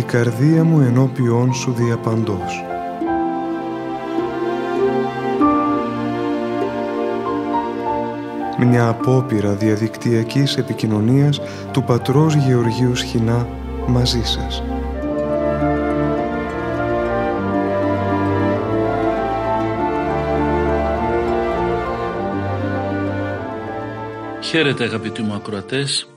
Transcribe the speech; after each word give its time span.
η 0.00 0.02
καρδία 0.02 0.64
μου 0.64 0.80
ενώπιόν 0.80 1.54
σου 1.54 1.72
διαπαντός. 1.72 2.64
Μια 8.58 8.88
απόπειρα 8.88 9.52
διαδικτυακής 9.52 10.56
επικοινωνίας 10.56 11.40
του 11.72 11.82
πατρός 11.82 12.34
Γεωργίου 12.34 12.96
Σχοινά 12.96 13.48
μαζί 13.86 14.22
σας. 14.22 14.62
Χαίρετε 24.40 24.84
αγαπητοί 24.84 25.22
μου 25.22 25.34
ακροατές. 25.34 26.08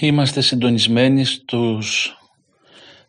Είμαστε 0.00 0.40
συντονισμένοι 0.40 1.24
στους 1.24 2.16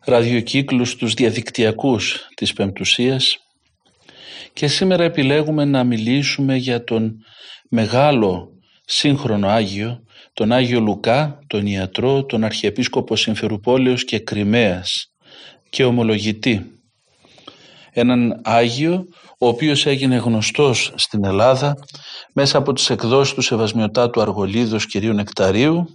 ραδιοκύκλους, 0.04 0.96
τους 0.96 1.14
διαδικτυακούς 1.14 2.28
της 2.34 2.52
Πεμπτουσίας 2.52 3.36
και 4.52 4.66
σήμερα 4.66 5.04
επιλέγουμε 5.04 5.64
να 5.64 5.84
μιλήσουμε 5.84 6.56
για 6.56 6.84
τον 6.84 7.14
μεγάλο 7.68 8.48
σύγχρονο 8.84 9.48
Άγιο, 9.48 10.04
τον 10.32 10.52
Άγιο 10.52 10.80
Λουκά, 10.80 11.38
τον 11.46 11.66
Ιατρό, 11.66 12.24
τον 12.24 12.44
Αρχιεπίσκοπο 12.44 13.16
Συμφερουπόλεως 13.16 14.04
και 14.04 14.18
Κρυμαίας 14.18 15.12
και 15.70 15.84
ομολογητή. 15.84 16.66
Έναν 17.90 18.40
Άγιο 18.44 19.04
ο 19.38 19.46
οποίος 19.46 19.86
έγινε 19.86 20.16
γνωστός 20.16 20.92
στην 20.96 21.24
Ελλάδα 21.24 21.74
μέσα 22.34 22.58
από 22.58 22.72
τις 22.72 22.90
εκδόσεις 22.90 23.34
του 23.34 23.40
Σεβασμιωτάτου 23.40 24.20
Αργολίδος 24.20 24.86
κυρίου 24.86 25.12
Νεκταρίου 25.12 25.88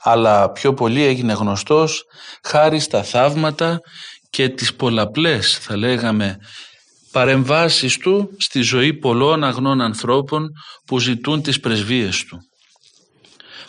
αλλά 0.00 0.50
πιο 0.50 0.74
πολύ 0.74 1.02
έγινε 1.02 1.32
γνωστός 1.32 2.04
χάρη 2.42 2.80
στα 2.80 3.02
θαύματα 3.02 3.80
και 4.30 4.48
τις 4.48 4.74
πολλαπλές 4.74 5.58
θα 5.58 5.76
λέγαμε 5.76 6.36
παρεμβάσεις 7.12 7.98
του 7.98 8.30
στη 8.38 8.60
ζωή 8.60 8.94
πολλών 8.94 9.44
αγνών 9.44 9.80
ανθρώπων 9.80 10.48
που 10.86 10.98
ζητούν 10.98 11.42
τις 11.42 11.60
πρεσβείες 11.60 12.24
του. 12.24 12.38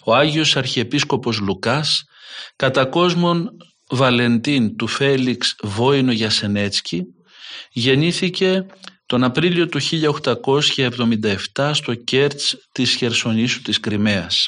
Ο 0.04 0.16
Άγιος 0.16 0.56
Αρχιεπίσκοπος 0.56 1.40
Λουκάς 1.40 2.04
κατά 2.56 2.86
κόσμον 2.86 3.50
Βαλεντίν 3.90 4.76
του 4.76 4.88
Φέλιξ 4.88 5.56
Βόινο 5.64 6.12
Γιασενέτσκι 6.12 7.04
γεννήθηκε 7.72 8.66
τον 9.06 9.24
Απρίλιο 9.24 9.68
του 9.68 9.80
1877 11.56 11.72
στο 11.74 11.94
Κέρτς 11.94 12.56
της 12.72 12.96
Χερσονήσου 12.96 13.62
της 13.62 13.80
Κρυμαίας. 13.80 14.48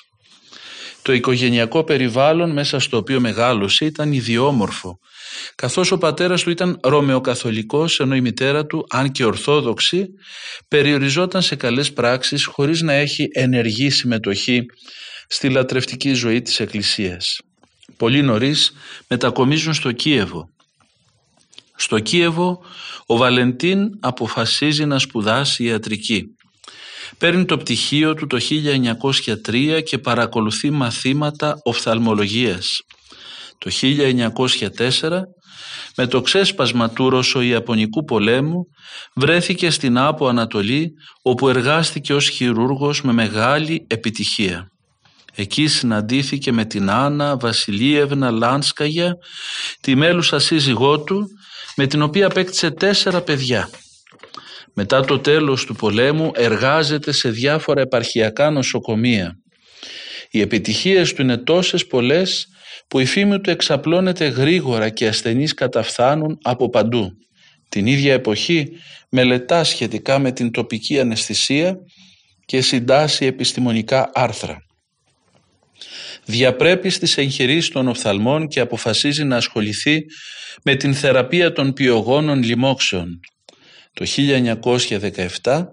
Το 1.02 1.14
οικογενειακό 1.14 1.84
περιβάλλον 1.84 2.52
μέσα 2.52 2.80
στο 2.80 2.98
οποίο 2.98 3.20
μεγάλωσε 3.20 3.86
ήταν 3.86 4.12
ιδιόμορφο, 4.12 5.00
καθώς 5.56 5.92
ο 5.92 5.98
πατέρας 5.98 6.44
του 6.44 6.50
ήταν 6.50 6.80
ρωμαιοκαθολικός 6.84 8.00
ενώ 8.00 8.16
η 8.16 8.22
μητέρα 8.22 8.66
του, 8.66 8.86
αν 8.90 9.12
και 9.12 9.26
ορθόδοξη, 9.26 10.08
περιοριζόταν 10.68 11.42
σε 11.42 11.56
καλές 11.56 11.94
πράξεις 11.94 12.46
χωρίς 12.46 12.82
να 12.82 12.94
έχει 12.94 13.28
ενεργή 13.34 13.90
συμμετοχή 13.90 14.66
στη 15.28 15.50
λατρευτική 15.50 16.14
ζωή 16.14 16.42
της 16.42 16.60
Εκκλησίας. 16.60 17.40
Πολύ 17.98 18.22
νωρίς 18.22 18.74
μετακομίζουν 19.08 19.74
στο 19.74 19.92
Κίεβο. 19.92 20.50
Στο 21.76 22.00
Κίεβο 22.00 22.62
ο 23.06 23.18
Βαλεντίν 23.18 23.90
αποφασίζει 24.00 24.86
να 24.86 25.00
σπουδάσει 25.00 25.64
ιατρική. 25.64 26.36
Παίρνει 27.18 27.46
το 27.46 27.58
πτυχίο 27.58 28.14
του 28.14 28.28
το 28.28 28.38
1903 29.48 29.82
και 29.84 29.98
παρακολουθεί 29.98 30.72
μαθήματα 30.72 31.60
οφθαλμολογίας. 31.64 32.82
Το 33.58 33.72
1904 33.72 35.22
με 35.96 36.08
το 36.08 36.22
ξέσπασμα 36.22 36.90
του 36.90 37.10
Ρωσο-Ιαπωνικού 37.10 38.04
πολέμου 38.04 38.66
βρέθηκε 39.16 39.70
στην 39.70 39.98
Άπο 39.98 40.28
Ανατολή 40.28 40.92
όπου 41.22 41.50
εργάστηκε 41.50 42.14
ως 42.14 42.30
χειρούργος 42.30 43.02
με 43.02 43.14
μεγάλη 43.14 43.86
επιτυχία. 43.88 44.72
Εκεί 45.36 45.68
συναντήθηκε 45.68 46.52
με 46.52 46.66
την 46.66 46.90
Άννα 46.90 47.38
Βασιλίευνα 47.38 48.32
Λάνσκαγια, 48.32 49.16
τη 49.82 49.96
μέλουσα 49.96 50.40
σύζυγό 50.40 51.00
του, 51.00 51.28
με 51.76 51.88
την 51.88 52.02
οποία 52.02 52.26
απέκτησε 52.26 52.72
τέσσερα 52.72 53.22
παιδιά. 53.22 53.70
Μετά 54.74 55.02
το 55.02 55.20
τέλος 55.20 55.66
του 55.66 55.76
πολέμου 55.76 56.32
εργάζεται 56.36 57.12
σε 57.12 57.30
διάφορα 57.30 57.82
επαρχιακά 57.82 58.50
νοσοκομεία. 58.50 59.36
Οι 60.30 60.42
επιτυχίες 60.42 61.14
του 61.14 61.22
είναι 61.22 61.38
τόσες 61.38 61.88
πολλές 61.88 62.48
που 62.88 63.00
η 63.00 63.06
φήμη 63.06 63.40
του 63.40 63.50
εξαπλώνεται 63.50 64.28
γρήγορα 64.28 64.90
και 64.90 65.08
ασθενείς 65.08 65.54
καταφθάνουν 65.54 66.38
από 66.42 66.70
παντού. 66.70 67.12
Την 67.70 67.86
ίδια 67.86 68.14
εποχή 68.14 68.68
μελετά 69.10 69.64
σχετικά 69.64 70.20
με 70.20 70.32
την 70.32 70.52
τοπική 70.52 71.00
αναισθησία 71.00 71.76
και 72.46 72.62
συντάσσει 72.62 73.26
επιστημονικά 73.26 74.10
άρθρα. 74.14 74.58
Διαπρέπει 76.26 76.90
στις 76.90 77.18
εγχειρήσεις 77.18 77.70
των 77.70 77.88
οφθαλμών 77.88 78.48
και 78.48 78.60
αποφασίζει 78.60 79.24
να 79.24 79.36
ασχοληθεί 79.36 80.02
με 80.64 80.76
την 80.76 80.94
θεραπεία 80.94 81.52
των 81.54 81.74
πιογόνων 81.74 82.44
λοιμόξεων. 82.44 83.20
Το 83.94 84.06
1917 85.44 85.66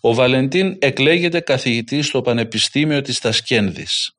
ο 0.00 0.14
Βαλεντίν 0.14 0.76
εκλέγεται 0.78 1.40
καθηγητής 1.40 2.06
στο 2.06 2.22
Πανεπιστήμιο 2.22 3.00
της 3.00 3.18
Τασκένδης. 3.18 4.10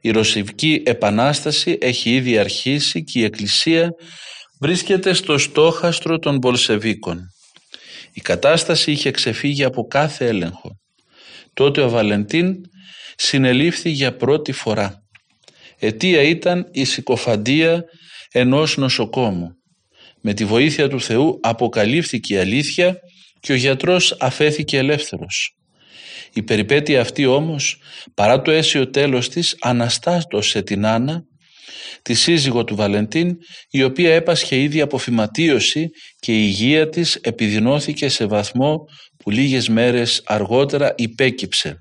Η 0.00 0.10
Ρωσική 0.10 0.82
Επανάσταση 0.86 1.78
έχει 1.80 2.14
ήδη 2.14 2.38
αρχίσει 2.38 3.04
και 3.04 3.18
η 3.18 3.24
Εκκλησία 3.24 3.90
βρίσκεται 4.60 5.12
στο 5.12 5.38
στόχαστρο 5.38 6.18
των 6.18 6.38
Πολσεβίκων. 6.38 7.20
Η 8.12 8.20
κατάσταση 8.20 8.90
είχε 8.90 9.10
ξεφύγει 9.10 9.64
από 9.64 9.86
κάθε 9.86 10.26
έλεγχο. 10.26 10.70
Τότε 11.54 11.80
ο 11.80 11.88
Βαλεντίν 11.88 12.54
συνελήφθη 13.16 13.90
για 13.90 14.16
πρώτη 14.16 14.52
φορά. 14.52 15.02
Αιτία 15.78 16.22
ήταν 16.22 16.68
η 16.72 16.84
συκοφαντία 16.84 17.84
ενός 18.32 18.76
νοσοκόμου. 18.76 19.59
Με 20.20 20.34
τη 20.34 20.44
βοήθεια 20.44 20.88
του 20.88 21.00
Θεού 21.00 21.38
αποκαλύφθηκε 21.42 22.34
η 22.34 22.38
αλήθεια 22.38 22.96
και 23.40 23.52
ο 23.52 23.54
γιατρός 23.54 24.16
αφέθηκε 24.20 24.78
ελεύθερος. 24.78 25.54
Η 26.32 26.42
περιπέτεια 26.42 27.00
αυτή 27.00 27.26
όμως, 27.26 27.76
παρά 28.14 28.40
το 28.40 28.50
αίσιο 28.50 28.90
τέλος 28.90 29.28
της, 29.28 29.56
αναστάτωσε 29.60 30.62
την 30.62 30.86
Άννα, 30.86 31.22
τη 32.02 32.14
σύζυγο 32.14 32.64
του 32.64 32.76
Βαλεντίν, 32.76 33.36
η 33.70 33.82
οποία 33.82 34.14
έπασχε 34.14 34.60
ήδη 34.60 34.80
από 34.80 34.98
φυματίωση 34.98 35.88
και 36.18 36.32
η 36.32 36.42
υγεία 36.46 36.88
της 36.88 37.14
επιδεινώθηκε 37.14 38.08
σε 38.08 38.26
βαθμό 38.26 38.76
που 39.16 39.30
λίγες 39.30 39.68
μέρες 39.68 40.22
αργότερα 40.24 40.94
υπέκυψε. 40.96 41.74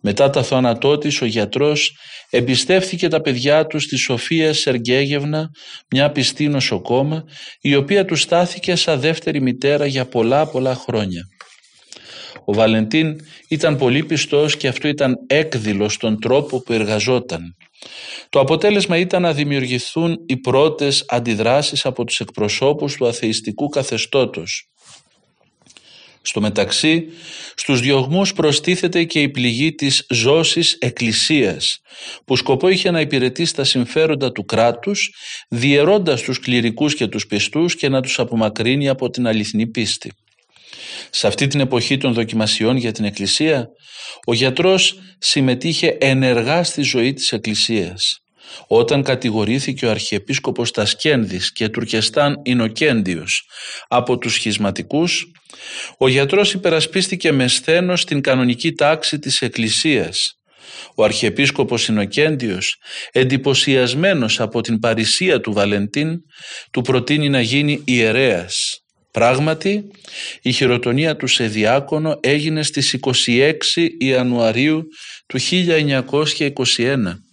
Μετά 0.00 0.30
τα 0.30 0.42
θάνατό 0.42 0.98
της 0.98 1.20
ο 1.20 1.24
γιατρός 1.24 1.96
εμπιστεύθηκε 2.30 3.08
τα 3.08 3.20
παιδιά 3.20 3.66
του 3.66 3.78
στη 3.78 3.96
Σοφία 3.96 4.52
Σεργέγευνα, 4.52 5.48
μια 5.90 6.10
πιστή 6.10 6.48
νοσοκόμα, 6.48 7.24
η 7.60 7.74
οποία 7.74 8.04
του 8.04 8.16
στάθηκε 8.16 8.76
σαν 8.76 9.00
δεύτερη 9.00 9.40
μητέρα 9.40 9.86
για 9.86 10.06
πολλά 10.06 10.46
πολλά 10.46 10.74
χρόνια. 10.74 11.22
Ο 12.44 12.52
Βαλεντίν 12.52 13.16
ήταν 13.48 13.76
πολύ 13.76 14.04
πιστός 14.04 14.56
και 14.56 14.68
αυτό 14.68 14.88
ήταν 14.88 15.14
έκδηλος 15.26 15.92
στον 15.92 16.20
τρόπο 16.20 16.62
που 16.62 16.72
εργαζόταν. 16.72 17.56
Το 18.28 18.40
αποτέλεσμα 18.40 18.96
ήταν 18.96 19.22
να 19.22 19.32
δημιουργηθούν 19.32 20.16
οι 20.26 20.36
πρώτες 20.36 21.04
αντιδράσεις 21.08 21.86
από 21.86 22.04
τους 22.04 22.20
εκπροσώπους 22.20 22.94
του 22.94 23.06
αθεϊστικού 23.06 23.68
καθεστώτος. 23.68 24.70
Στο 26.26 26.40
μεταξύ, 26.40 27.06
στους 27.54 27.80
διωγμούς 27.80 28.32
προστίθεται 28.32 29.04
και 29.04 29.20
η 29.22 29.28
πληγή 29.28 29.74
της 29.74 30.06
ζώσης 30.10 30.72
εκκλησίας, 30.72 31.78
που 32.24 32.36
σκοπό 32.36 32.68
είχε 32.68 32.90
να 32.90 33.00
υπηρετεί 33.00 33.44
στα 33.44 33.64
συμφέροντα 33.64 34.32
του 34.32 34.44
κράτους, 34.44 35.14
διαιρώντας 35.48 36.22
τους 36.22 36.40
κληρικούς 36.40 36.94
και 36.94 37.06
τους 37.06 37.26
πιστούς 37.26 37.76
και 37.76 37.88
να 37.88 38.00
τους 38.00 38.18
απομακρύνει 38.18 38.88
από 38.88 39.10
την 39.10 39.26
αληθινή 39.26 39.66
πίστη. 39.66 40.12
Σε 41.10 41.26
αυτή 41.26 41.46
την 41.46 41.60
εποχή 41.60 41.96
των 41.96 42.12
δοκιμασιών 42.12 42.76
για 42.76 42.92
την 42.92 43.04
Εκκλησία, 43.04 43.68
ο 44.26 44.32
γιατρός 44.32 44.94
συμμετείχε 45.18 45.96
ενεργά 46.00 46.62
στη 46.62 46.82
ζωή 46.82 47.12
της 47.12 47.32
Εκκλησίας. 47.32 48.20
Όταν 48.66 49.02
κατηγορήθηκε 49.02 49.86
ο 49.86 49.90
Αρχιεπίσκοπος 49.90 50.70
Τασκένδης 50.70 51.52
και 51.52 51.68
Τουρκεστάν 51.68 52.40
Ινοκέντιος 52.42 53.46
από 53.88 54.18
τους 54.18 54.34
σχισματικούς, 54.34 55.30
ο 55.98 56.08
γιατρός 56.08 56.52
υπερασπίστηκε 56.52 57.32
με 57.32 57.48
σθένος 57.48 58.04
την 58.04 58.20
κανονική 58.20 58.72
τάξη 58.72 59.18
της 59.18 59.42
Εκκλησίας. 59.42 60.30
Ο 60.94 61.04
Αρχιεπίσκοπος 61.04 61.88
Ινοκέντιος, 61.88 62.76
εντυπωσιασμένος 63.12 64.40
από 64.40 64.60
την 64.60 64.78
παρησία 64.78 65.40
του 65.40 65.52
Βαλεντίν, 65.52 66.18
του 66.70 66.82
προτείνει 66.82 67.28
να 67.28 67.40
γίνει 67.40 67.82
ιερέας. 67.84 68.80
Πράγματι, 69.10 69.90
η 70.42 70.52
χειροτονία 70.52 71.16
του 71.16 71.26
σε 71.26 71.46
διάκονο 71.46 72.18
έγινε 72.22 72.62
στις 72.62 72.92
26 72.92 73.88
Ιανουαρίου 73.98 74.82
του 75.26 75.38
1921 75.40 77.25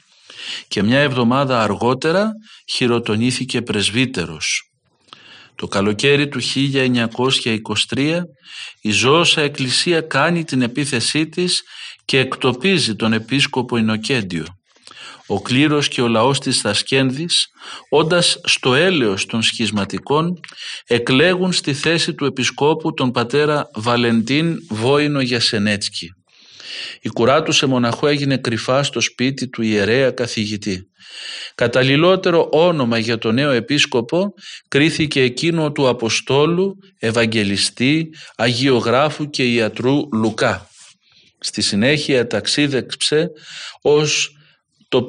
και 0.68 0.84
μια 0.84 1.00
εβδομάδα 1.00 1.62
αργότερα 1.62 2.31
χειροτονήθηκε 2.72 3.62
πρεσβύτερος. 3.62 4.68
Το 5.56 5.68
καλοκαίρι 5.68 6.28
του 6.28 6.40
1923 7.90 8.22
η 8.81 8.92
ζώσα 8.92 9.42
εκκλησία 9.42 10.01
κάνει 10.01 10.44
την 10.44 10.62
επίθεσή 10.62 11.28
της 11.28 11.62
και 12.06 12.19
εκτοπίζει 12.19 12.95
τον 12.95 13.13
επίσκοπο 13.13 13.78
Ινοκέντιο. 13.78 14.45
Ο 15.28 15.42
κλήρος 15.42 15.88
και 15.88 16.01
ο 16.01 16.07
λαός 16.07 16.40
της 16.40 16.62
Θασκένδης, 16.62 17.48
όντας 17.89 18.39
στο 18.44 18.74
έλεος 18.74 19.25
των 19.25 19.42
σχισματικών, 19.42 20.39
εκλέγουν 20.88 21.54
στη 21.54 21.74
θέση 21.74 22.13
του 22.13 22.25
επισκόπου 22.25 22.94
τον 22.94 23.12
πατέρα 23.12 23.69
Βαλεντίν 23.75 24.57
Βόινο 24.69 25.22
Γιασενέτσκι. 25.22 26.10
Η 27.02 27.10
κουρά 27.10 27.44
του 27.44 27.52
σε 27.52 27.66
μοναχό 27.66 28.08
έγινε 28.08 28.38
κρυφά 28.38 28.84
στο 28.84 29.02
σπίτι 29.02 29.48
του 29.48 29.62
ιερέα 29.62 30.12
καθηγητή. 30.12 30.88
Καταλληλότερο 31.56 32.50
όνομα 32.52 32.98
για 32.98 33.18
τον 33.18 33.34
νέο 33.34 33.52
επίσκοπο 33.52 34.34
κρίθηκε 34.68 35.22
εκείνο 35.22 35.72
του 35.72 35.88
Αποστόλου, 35.88 36.78
Ευαγγελιστή, 37.00 38.10
Αγιογράφου 38.36 39.30
και 39.30 39.54
Ιατρού 39.54 40.00
Λουκά. 40.14 40.68
Στη 41.40 41.62
συνέχεια 41.62 42.28
ταξίδεψε 42.28 43.31
ως 43.81 44.38
το 44.90 45.04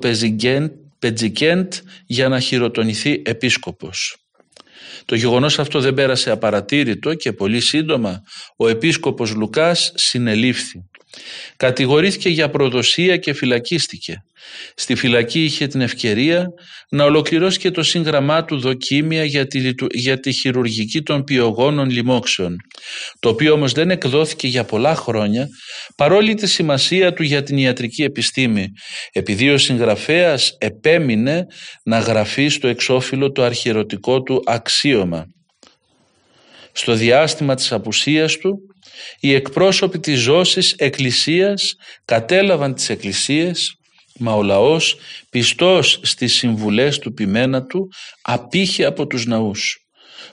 Πετζικέντ 0.99 1.73
για 2.07 2.29
να 2.29 2.41
χειροτονηθεί 2.41 3.23
επίσκοπος. 3.25 4.17
Το 5.05 5.15
γεγονός 5.15 5.59
αυτό 5.59 5.81
δεν 5.81 5.95
πέρασε 5.95 6.31
απαρατήρητο 6.31 7.15
και 7.15 7.33
πολύ 7.33 7.61
σύντομα 7.61 8.23
ο 8.57 8.69
επίσκοπος 8.69 9.35
Λουκάς 9.35 9.93
συνελήφθη. 9.95 10.85
Κατηγορήθηκε 11.57 12.29
για 12.29 12.51
προδοσία 12.51 13.17
και 13.17 13.33
φυλακίστηκε. 13.33 14.25
Στη 14.75 14.95
φυλακή 14.95 15.45
είχε 15.45 15.67
την 15.67 15.81
ευκαιρία 15.81 16.47
να 16.91 17.05
ολοκληρώσει 17.05 17.59
και 17.59 17.71
το 17.71 17.83
σύγγραμμά 17.83 18.45
του 18.45 18.59
δοκίμια 18.61 19.25
για 19.25 19.47
τη, 19.47 19.73
για 19.93 20.21
τη 20.21 20.33
χειρουργική 20.33 21.03
των 21.03 21.25
πιογόνων 21.25 21.91
λοιμόξεων, 21.91 22.57
το 23.19 23.29
οποίο 23.29 23.53
όμως 23.53 23.73
δεν 23.73 23.91
εκδόθηκε 23.91 24.47
για 24.49 24.65
πολλά 24.65 24.95
χρόνια 24.95 25.49
παρόλη 25.97 26.35
τη 26.35 26.47
σημασία 26.47 27.13
του 27.13 27.23
για 27.23 27.43
την 27.43 27.57
ιατρική 27.57 28.03
επιστήμη, 28.03 28.69
επειδή 29.13 29.51
ο 29.51 29.59
συγγραφέας 29.59 30.57
επέμεινε 30.59 31.47
να 31.85 31.99
γραφεί 31.99 32.49
στο 32.49 32.69
εξώφυλλο 32.69 33.33
το 33.33 33.43
αρχιερωτικό 33.43 34.23
του 34.23 34.43
αξίωμα. 34.47 35.27
Στο 36.73 36.95
διάστημα 36.95 37.55
της 37.55 37.73
απουσίας 37.73 38.37
του, 38.37 38.59
οι 39.21 39.35
εκπρόσωποι 39.35 39.99
της 39.99 40.21
ζώσης 40.21 40.73
εκκλησίας 40.73 41.75
κατέλαβαν 42.05 42.75
τις 42.75 42.91
εκκλησίες, 42.91 43.79
μα 44.19 44.33
ο 44.33 44.43
λαός 44.43 44.97
πιστός 45.31 46.01
στις 46.03 46.35
συμβουλές 46.35 46.99
του 46.99 47.13
ποιμένα 47.13 47.63
του 47.65 47.89
απήχε 48.23 48.85
από 48.85 49.07
τους 49.07 49.27
ναούς. 49.27 49.79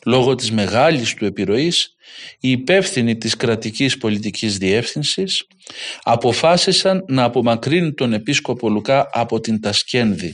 Λόγω 0.06 0.36
της 0.36 0.52
μεγάλης 0.52 1.14
του 1.14 1.26
επιρροής, 1.26 1.96
οι 2.40 2.52
υπεύθυνοι 2.52 3.18
της 3.18 3.36
κρατικής 3.36 3.98
πολιτικής 3.98 4.58
διεύθυνσης 4.58 5.44
αποφάσισαν 6.04 7.04
να 7.08 7.24
απομακρύνουν 7.24 7.96
τον 7.96 8.14
επίσκοπο 8.14 8.70
Λουκά 8.70 9.10
από 9.12 9.40
την 9.40 9.62
Τασκένδη. 9.62 10.34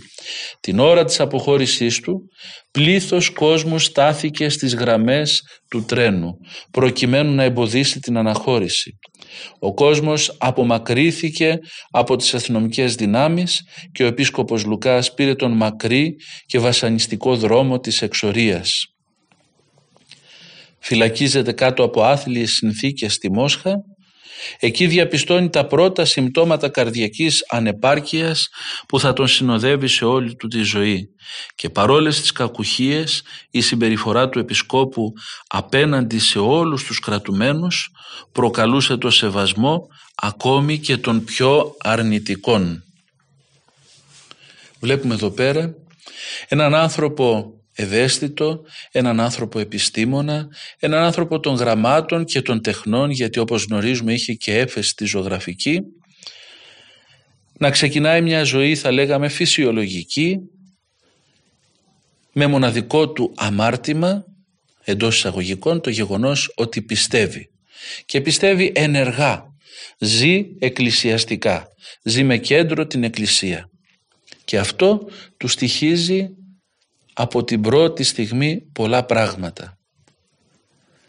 Την 0.59 0.79
ώρα 0.79 1.03
της 1.03 1.19
αποχώρησής 1.19 1.99
του, 1.99 2.21
πλήθος 2.71 3.29
κόσμου 3.29 3.79
στάθηκε 3.79 4.49
στις 4.49 4.75
γραμμές 4.75 5.41
του 5.69 5.85
τρένου, 5.85 6.37
προκειμένου 6.71 7.31
να 7.33 7.43
εμποδίσει 7.43 7.99
την 7.99 8.17
αναχώρηση. 8.17 8.97
Ο 9.59 9.73
κόσμος 9.73 10.35
απομακρύθηκε 10.37 11.59
από 11.89 12.15
τις 12.15 12.33
αστυνομικές 12.33 12.95
δυνάμεις 12.95 13.61
και 13.91 14.03
ο 14.03 14.07
επίσκοπος 14.07 14.65
Λουκάς 14.65 15.13
πήρε 15.13 15.35
τον 15.35 15.51
μακρύ 15.51 16.15
και 16.45 16.59
βασανιστικό 16.59 17.35
δρόμο 17.35 17.79
της 17.79 18.01
εξορίας. 18.01 18.96
Φυλακίζεται 20.79 21.51
κάτω 21.51 21.83
από 21.83 22.03
άθλιες 22.03 22.51
συνθήκες 22.51 23.13
στη 23.13 23.31
Μόσχα 23.31 23.83
Εκεί 24.59 24.87
διαπιστώνει 24.87 25.49
τα 25.49 25.65
πρώτα 25.65 26.05
συμπτώματα 26.05 26.69
καρδιακής 26.69 27.45
ανεπάρκειας 27.49 28.49
που 28.87 28.99
θα 28.99 29.13
τον 29.13 29.27
συνοδεύει 29.27 29.87
σε 29.87 30.05
όλη 30.05 30.35
του 30.35 30.47
τη 30.47 30.61
ζωή 30.61 31.09
και 31.55 31.69
παρόλες 31.69 32.21
τις 32.21 32.31
κακουχίες 32.31 33.23
η 33.51 33.61
συμπεριφορά 33.61 34.29
του 34.29 34.39
επισκόπου 34.39 35.13
απέναντι 35.47 36.19
σε 36.19 36.39
όλους 36.39 36.83
τους 36.83 36.99
κρατουμένους 36.99 37.89
προκαλούσε 38.31 38.97
το 38.97 39.09
σεβασμό 39.09 39.87
ακόμη 40.15 40.79
και 40.79 40.97
των 40.97 41.23
πιο 41.23 41.75
αρνητικών. 41.83 42.83
Βλέπουμε 44.79 45.13
εδώ 45.13 45.29
πέρα 45.29 45.73
έναν 46.47 46.75
άνθρωπο 46.75 47.51
ευαίσθητο, 47.77 48.61
έναν 48.91 49.19
άνθρωπο 49.19 49.59
επιστήμονα, 49.59 50.47
έναν 50.79 51.03
άνθρωπο 51.03 51.39
των 51.39 51.55
γραμμάτων 51.55 52.25
και 52.25 52.41
των 52.41 52.61
τεχνών 52.61 53.09
γιατί 53.09 53.39
όπως 53.39 53.63
γνωρίζουμε 53.63 54.13
είχε 54.13 54.33
και 54.33 54.57
έφεση 54.57 54.89
στη 54.89 55.05
ζωγραφική. 55.05 55.81
Να 57.57 57.69
ξεκινάει 57.69 58.21
μια 58.21 58.43
ζωή 58.43 58.75
θα 58.75 58.91
λέγαμε 58.91 59.27
φυσιολογική 59.27 60.37
με 62.31 62.47
μοναδικό 62.47 63.09
του 63.09 63.33
αμάρτημα 63.35 64.25
εντός 64.83 65.17
εισαγωγικών 65.17 65.81
το 65.81 65.89
γεγονός 65.89 66.51
ότι 66.55 66.81
πιστεύει. 66.81 67.49
Και 68.05 68.21
πιστεύει 68.21 68.71
ενεργά. 68.75 69.43
Ζει 69.99 70.45
εκκλησιαστικά. 70.59 71.67
Ζει 72.03 72.23
με 72.23 72.37
κέντρο 72.37 72.87
την 72.87 73.03
εκκλησία. 73.03 73.69
Και 74.45 74.57
αυτό 74.57 75.07
του 75.37 75.47
στοιχίζει 75.47 76.29
από 77.19 77.43
την 77.43 77.61
πρώτη 77.61 78.03
στιγμή 78.03 78.61
πολλά 78.73 79.03
πράγματα. 79.03 79.77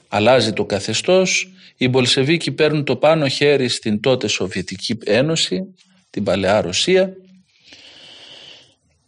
Αλλάζει 0.09 0.53
το 0.53 0.65
καθεστώς, 0.65 1.53
οι 1.77 1.89
Μπολσεβίκοι 1.89 2.53
παίρνουν 2.53 2.85
το 2.85 2.97
πάνω 2.97 3.29
χέρι 3.29 3.69
στην 3.69 4.01
τότε 4.01 4.29
Σοβιετική 4.29 4.99
Ένωση, 5.05 5.75
την 6.11 6.25
Παλαιά 6.25 6.61
Ρωσία 6.61 7.13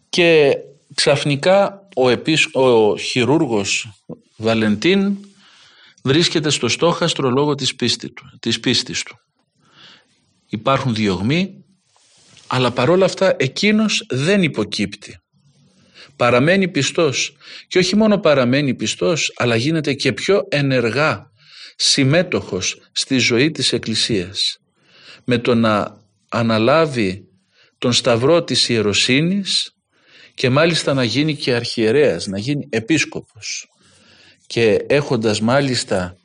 και 0.08 0.56
ξαφνικά 0.94 1.88
ο, 1.96 2.08
επίσ... 2.08 2.54
ο 2.54 2.96
χειρούργος 2.96 4.02
Βαλεντίν 4.36 5.16
βρίσκεται 6.02 6.50
στο 6.50 6.68
στόχαστρο 6.68 7.30
λόγω 7.30 7.54
της, 7.54 7.74
πίστη 7.74 8.12
του, 8.12 8.38
της 8.40 8.60
πίστης 8.60 9.02
του. 9.02 9.16
Υπάρχουν 10.48 10.94
διωγμοί, 10.94 11.64
αλλά 12.46 12.70
παρόλα 12.70 13.04
αυτά 13.04 13.36
εκείνος 13.38 14.06
δεν 14.08 14.42
υποκύπτει 14.42 15.19
παραμένει 16.20 16.68
πιστός. 16.68 17.36
Και 17.68 17.78
όχι 17.78 17.96
μόνο 17.96 18.18
παραμένει 18.18 18.74
πιστός 18.74 19.32
αλλά 19.36 19.56
γίνεται 19.56 19.94
και 19.94 20.12
πιο 20.12 20.46
ενεργά 20.48 21.30
συμμέτοχος 21.76 22.90
στη 22.92 23.18
ζωή 23.18 23.50
της 23.50 23.72
Εκκλησίας. 23.72 24.58
Με 25.24 25.38
το 25.38 25.54
να 25.54 25.96
αναλάβει 26.28 27.28
τον 27.78 27.92
σταυρό 27.92 28.44
της 28.44 28.68
ιεροσύνης 28.68 29.72
και 30.34 30.50
μάλιστα 30.50 30.94
να 30.94 31.04
γίνει 31.04 31.34
και 31.34 31.54
αρχιερέας, 31.54 32.26
να 32.26 32.38
γίνει 32.38 32.66
επίσκοπος. 32.70 33.68
Και 34.46 34.84
έχοντας 34.88 35.40
μάλιστα 35.40 36.16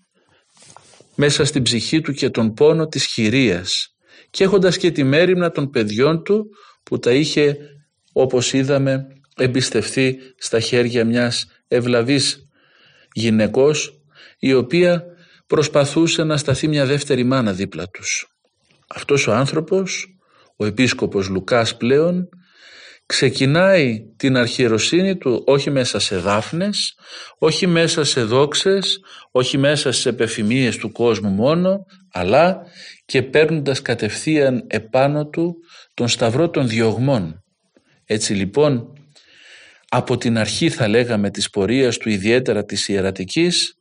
μέσα 1.16 1.46
στην 1.46 1.64
ψυχή 1.64 2.02
του 2.02 2.14
και 2.14 2.30
τον 2.30 2.54
πόνο 2.54 2.88
της 2.88 3.06
χειρίας. 3.06 3.96
Και 4.30 4.44
έχοντας 4.44 4.78
και 4.78 4.92
τη 4.92 5.04
μέρημνα 5.04 5.52
των 5.52 5.70
παιδιών 5.70 6.24
του 6.24 6.46
που 6.84 7.00
τα 7.00 7.12
είχε 7.12 7.58
όπως 8.14 8.54
είδαμε 8.54 9.15
εμπιστευτεί 9.38 10.20
στα 10.38 10.60
χέρια 10.60 11.06
μιας 11.06 11.46
ευλαβής 11.68 12.50
γυναικός 13.14 14.00
η 14.40 14.54
οποία 14.54 15.04
προσπαθούσε 15.48 16.24
να 16.24 16.38
σταθεί 16.38 16.68
μια 16.68 16.86
δεύτερη 16.86 17.24
μάνα 17.24 17.54
δίπλα 17.54 17.88
τους. 17.88 18.28
Αυτός 18.88 19.28
ο 19.28 19.34
άνθρωπος, 19.34 20.18
ο 20.56 20.66
επίσκοπος 20.66 21.30
Λουκάς 21.30 21.78
πλέον, 21.78 22.30
ξεκινάει 23.06 24.00
την 24.18 24.38
αρχιεροσύνη 24.38 25.18
του 25.18 25.44
όχι 25.46 25.70
μέσα 25.70 26.00
σε 26.00 26.18
δάφνες, 26.18 26.98
όχι 27.38 27.68
μέσα 27.68 28.04
σε 28.04 28.24
δόξες, 28.24 29.00
όχι 29.32 29.58
μέσα 29.58 29.92
σε 29.92 30.10
επεφημίες 30.10 30.78
του 30.78 30.92
κόσμου 30.92 31.30
μόνο, 31.30 31.86
αλλά 32.12 32.62
και 33.06 33.22
παίρνοντας 33.22 33.82
κατευθείαν 33.82 34.64
επάνω 34.68 35.28
του 35.28 35.56
τον 35.94 36.08
σταυρό 36.08 36.50
των 36.50 36.68
διωγμών. 36.68 37.44
Έτσι 38.06 38.34
λοιπόν 38.34 38.94
από 39.90 40.18
την 40.18 40.38
αρχή 40.38 40.70
θα 40.70 40.88
λέγαμε 40.88 41.30
της 41.30 41.50
πορείας 41.50 41.98
του 41.98 42.10
ιδιαίτερα 42.10 42.66
της 42.66 42.88
ιερατικής 42.88 43.78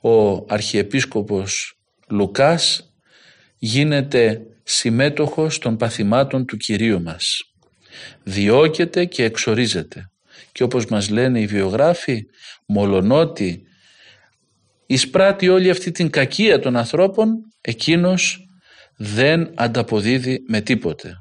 ο 0.00 0.44
Αρχιεπίσκοπος 0.48 1.78
Λουκάς 2.08 2.92
γίνεται 3.58 4.40
συμμέτοχος 4.62 5.58
των 5.58 5.76
παθημάτων 5.76 6.46
του 6.46 6.56
Κυρίου 6.56 7.02
μας. 7.02 7.42
Διώκεται 8.22 9.04
και 9.04 9.24
εξορίζεται. 9.24 10.10
Και 10.52 10.62
όπως 10.62 10.86
μας 10.86 11.10
λένε 11.10 11.40
οι 11.40 11.46
βιογράφοι, 11.46 12.26
μολονότι 12.66 13.62
εισπράττει 14.86 15.48
όλη 15.48 15.70
αυτή 15.70 15.90
την 15.90 16.10
κακία 16.10 16.58
των 16.58 16.76
ανθρώπων, 16.76 17.38
εκείνος 17.60 18.46
δεν 18.96 19.52
ανταποδίδει 19.54 20.44
με 20.48 20.60
τίποτε. 20.60 21.14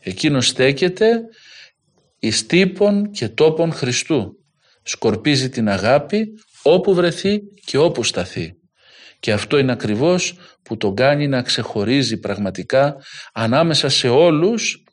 Εκείνος 0.00 0.46
στέκεται 0.46 1.20
εις 2.20 2.46
τύπων 2.46 3.10
και 3.10 3.28
τόπων 3.28 3.72
Χριστού. 3.72 4.34
Σκορπίζει 4.82 5.48
την 5.48 5.68
αγάπη 5.68 6.26
όπου 6.62 6.94
βρεθεί 6.94 7.40
και 7.64 7.78
όπου 7.78 8.04
σταθεί. 8.04 8.54
Και 9.20 9.32
αυτό 9.32 9.58
είναι 9.58 9.72
ακριβώς 9.72 10.34
που 10.62 10.76
τον 10.76 10.94
κάνει 10.94 11.28
να 11.28 11.42
ξεχωρίζει 11.42 12.18
πραγματικά 12.18 12.96
ανάμεσα 13.32 13.88
σε 13.88 14.08
όλους 14.08 14.84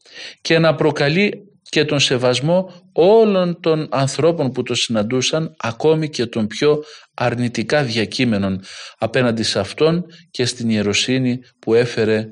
και 0.41 0.60
να 0.60 0.75
προκαλεί 0.75 1.48
και 1.69 1.86
τον 1.86 2.00
σεβασμό 2.00 2.81
όλων 2.93 3.60
των 3.60 3.88
ανθρώπων 3.91 4.51
που 4.51 4.63
το 4.63 4.75
συναντούσαν 4.75 5.55
ακόμη 5.57 6.10
και 6.10 6.25
των 6.25 6.48
πιο 6.48 6.84
αρνητικά 7.13 7.84
διακείμενων 7.84 8.62
απέναντι 8.98 9.43
σε 9.43 9.60
αυτόν 9.60 10.05
και 10.31 10.46
στην 10.46 10.69
ιεροσύνη 10.69 11.39
που 11.60 11.74
έφερε 11.74 12.27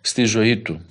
στη 0.00 0.24
ζωή 0.24 0.62
του. 0.62 0.84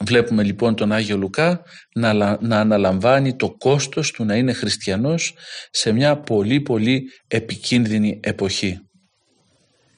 Βλέπουμε 0.00 0.42
λοιπόν 0.42 0.74
τον 0.74 0.92
Άγιο 0.92 1.16
Λουκά 1.16 1.62
να, 1.94 2.12
να 2.40 2.60
αναλαμβάνει 2.60 3.36
το 3.36 3.54
κόστος 3.58 4.10
του 4.10 4.24
να 4.24 4.36
είναι 4.36 4.52
χριστιανός 4.52 5.34
σε 5.70 5.92
μια 5.92 6.18
πολύ 6.18 6.60
πολύ 6.60 7.02
επικίνδυνη 7.28 8.20
εποχή. 8.22 8.78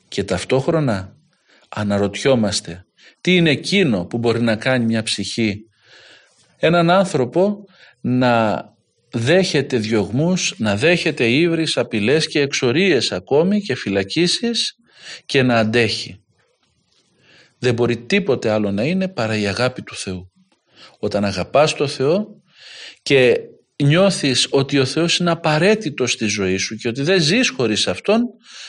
Και 0.09 0.25
ταυτόχρονα 0.25 1.17
αναρωτιόμαστε 1.69 2.83
τι 3.21 3.37
είναι 3.37 3.51
εκείνο 3.51 4.05
που 4.05 4.19
μπορεί 4.19 4.41
να 4.41 4.57
κάνει 4.57 4.85
μια 4.85 5.03
ψυχή; 5.03 5.63
Έναν 6.59 6.91
άνθρωπο 6.91 7.65
να 8.01 8.65
δέχεται 9.11 9.79
διωγμούς, 9.79 10.55
να 10.59 10.77
δέχεται 10.77 11.25
ύβρις, 11.25 11.77
απειλές 11.77 12.27
και 12.27 12.41
εξορίες 12.41 13.13
ακόμη 13.13 13.61
και 13.61 13.75
φυλακίσεις 13.75 14.75
και 15.27 15.43
να 15.43 15.59
αντέχει. 15.59 16.23
Δεν 17.59 17.75
μπορεί 17.75 17.97
τίποτε 17.97 18.51
άλλο 18.51 18.71
να 18.71 18.85
είναι 18.85 19.09
παρά 19.09 19.37
η 19.37 19.47
αγάπη 19.47 19.83
του 19.83 19.95
Θεού. 19.95 20.33
Όταν 20.99 21.25
αγαπάς 21.25 21.75
το 21.75 21.87
Θεό 21.87 22.27
και 23.03 23.37
νιώθεις 23.83 24.47
ότι 24.51 24.79
ο 24.79 24.85
Θεός 24.85 25.19
είναι 25.19 25.31
απαραίτητος 25.31 26.13
στη 26.13 26.27
ζωή 26.27 26.57
σου 26.57 26.77
και 26.77 26.89
ότι 26.89 27.03
δεν 27.03 27.21
ζεις 27.21 27.49
χωρίς 27.49 27.89
Αυτόν, 27.89 28.23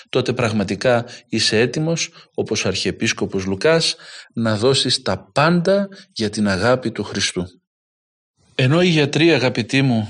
τότε 0.10 0.34
πραγματικά 0.34 1.06
είσαι 1.30 1.60
έτοιμος, 1.60 2.10
όπως 2.34 2.66
ο 2.66 2.68
Αρχιεπίσκοπος 2.68 3.46
Λουκάς, 3.46 3.96
να 4.34 4.58
δώσεις 4.58 5.02
τα 5.02 5.32
πάντα 5.34 5.88
για 6.12 6.30
την 6.30 6.48
αγάπη 6.48 6.92
του 6.92 7.04
Χριστού. 7.04 7.44
Ενώ 8.56 8.82
οι 8.82 8.88
γιατροί 8.88 9.34
αγαπητοί 9.34 9.82
μου 9.82 10.08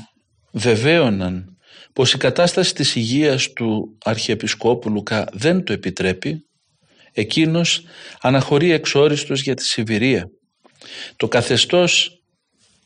βεβαίωναν 0.51 1.45
πως 1.93 2.13
η 2.13 2.17
κατάσταση 2.17 2.73
της 2.73 2.95
υγείας 2.95 3.53
του 3.53 3.97
Αρχιεπισκόπου 4.03 4.89
Λουκά 4.89 5.29
δεν 5.33 5.63
το 5.63 5.73
επιτρέπει, 5.73 6.48
εκείνος 7.19 7.83
αναχωρεί 8.21 8.71
εξόριστος 8.71 9.41
για 9.41 9.53
τη 9.53 9.63
Σιβηρία. 9.63 10.25
Το 11.15 11.27
καθεστώς 11.27 12.09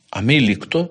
αμήλικτο 0.09 0.89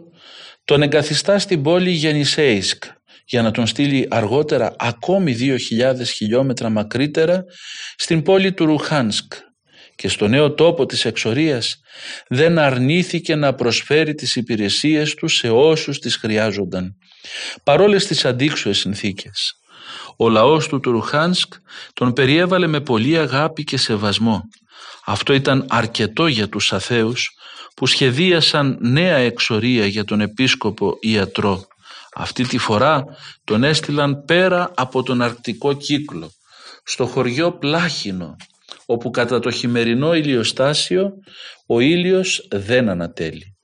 τον 0.65 0.83
εγκαθιστά 0.83 1.39
στην 1.39 1.63
πόλη 1.63 1.91
Γενισέισκ 1.91 2.85
για 3.25 3.43
να 3.43 3.51
τον 3.51 3.67
στείλει 3.67 4.07
αργότερα 4.11 4.75
ακόμη 4.79 5.37
2.000 5.41 6.05
χιλιόμετρα 6.05 6.69
μακρύτερα 6.69 7.45
στην 7.97 8.23
πόλη 8.23 8.53
του 8.53 8.65
Ρουχάνσκ 8.65 9.33
και 9.95 10.09
στο 10.09 10.29
νέο 10.29 10.55
τόπο 10.55 10.87
της 10.87 11.05
εξορίας 11.05 11.81
δεν 12.29 12.59
αρνήθηκε 12.59 13.35
να 13.35 13.55
προσφέρει 13.55 14.15
τις 14.15 14.37
υπηρεσίες 14.37 15.15
του 15.15 15.29
σε 15.29 15.51
όσους 15.51 15.99
τις 15.99 16.17
χρειάζονταν 16.17 16.97
παρόλες 17.65 18.07
τις 18.07 18.25
αντίξωες 18.25 18.79
συνθήκες. 18.79 19.62
Ο 20.17 20.29
λαός 20.29 20.69
του 20.69 20.81
του 20.81 20.91
Ρουχάνσκ 20.91 21.53
τον 21.93 22.13
περιέβαλε 22.13 22.67
με 22.67 22.81
πολύ 22.81 23.19
αγάπη 23.19 23.65
και 23.65 23.77
σεβασμό. 23.77 24.43
Αυτό 25.05 25.33
ήταν 25.33 25.67
αρκετό 25.69 26.27
για 26.27 26.49
τους 26.49 26.73
αθέους 26.73 27.31
που 27.75 27.87
σχεδίασαν 27.87 28.79
νέα 28.81 29.17
εξορία 29.17 29.87
για 29.87 30.05
τον 30.05 30.21
επίσκοπο 30.21 30.97
ιατρό. 31.01 31.67
Αυτή 32.15 32.47
τη 32.47 32.59
φορά 32.59 33.05
τον 33.45 33.65
έστειλαν 33.65 34.25
πέρα 34.25 34.71
από 34.75 35.03
τον 35.03 35.23
αρκτικό 35.23 35.73
κύκλο, 35.73 36.31
στο 36.85 37.07
χωριό 37.07 37.53
Πλάχινο, 37.53 38.37
όπου 38.87 39.11
κατά 39.11 39.39
το 39.39 39.51
χειμερινό 39.51 40.15
ηλιοστάσιο 40.15 41.11
ο 41.67 41.81
ήλιος 41.81 42.49
δεν 42.51 42.89
ανατέλει. 42.89 43.57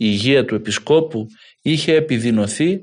Η 0.00 0.06
υγεία 0.06 0.44
του 0.44 0.54
επισκόπου 0.54 1.26
είχε 1.62 1.94
επιδεινωθεί 1.94 2.78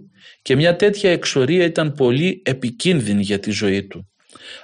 και 0.46 0.56
μια 0.56 0.76
τέτοια 0.76 1.12
εξορία 1.12 1.66
ήταν 1.66 1.92
πολύ 1.92 2.42
επικίνδυνη 2.46 3.22
για 3.22 3.40
τη 3.40 3.52
ζωή 3.52 3.88
του. 3.88 4.08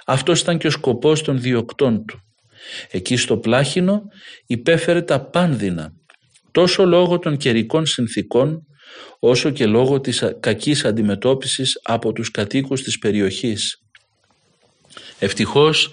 Αυτός 0.06 0.40
ήταν 0.40 0.58
και 0.58 0.66
ο 0.66 0.70
σκοπός 0.70 1.22
των 1.22 1.40
διοκτών 1.40 2.04
του. 2.04 2.18
Εκεί 2.90 3.16
στο 3.16 3.36
Πλάχινο 3.36 4.02
υπέφερε 4.46 5.02
τα 5.02 5.30
πάνδυνα, 5.30 5.92
τόσο 6.50 6.84
λόγω 6.84 7.18
των 7.18 7.36
καιρικών 7.36 7.86
συνθήκων, 7.86 8.66
όσο 9.18 9.50
και 9.50 9.66
λόγω 9.66 10.00
της 10.00 10.24
κακής 10.40 10.84
αντιμετώπισης 10.84 11.80
από 11.82 12.12
τους 12.12 12.30
κατοίκους 12.30 12.82
της 12.82 12.98
περιοχής. 12.98 13.76
Ευτυχώς, 15.18 15.90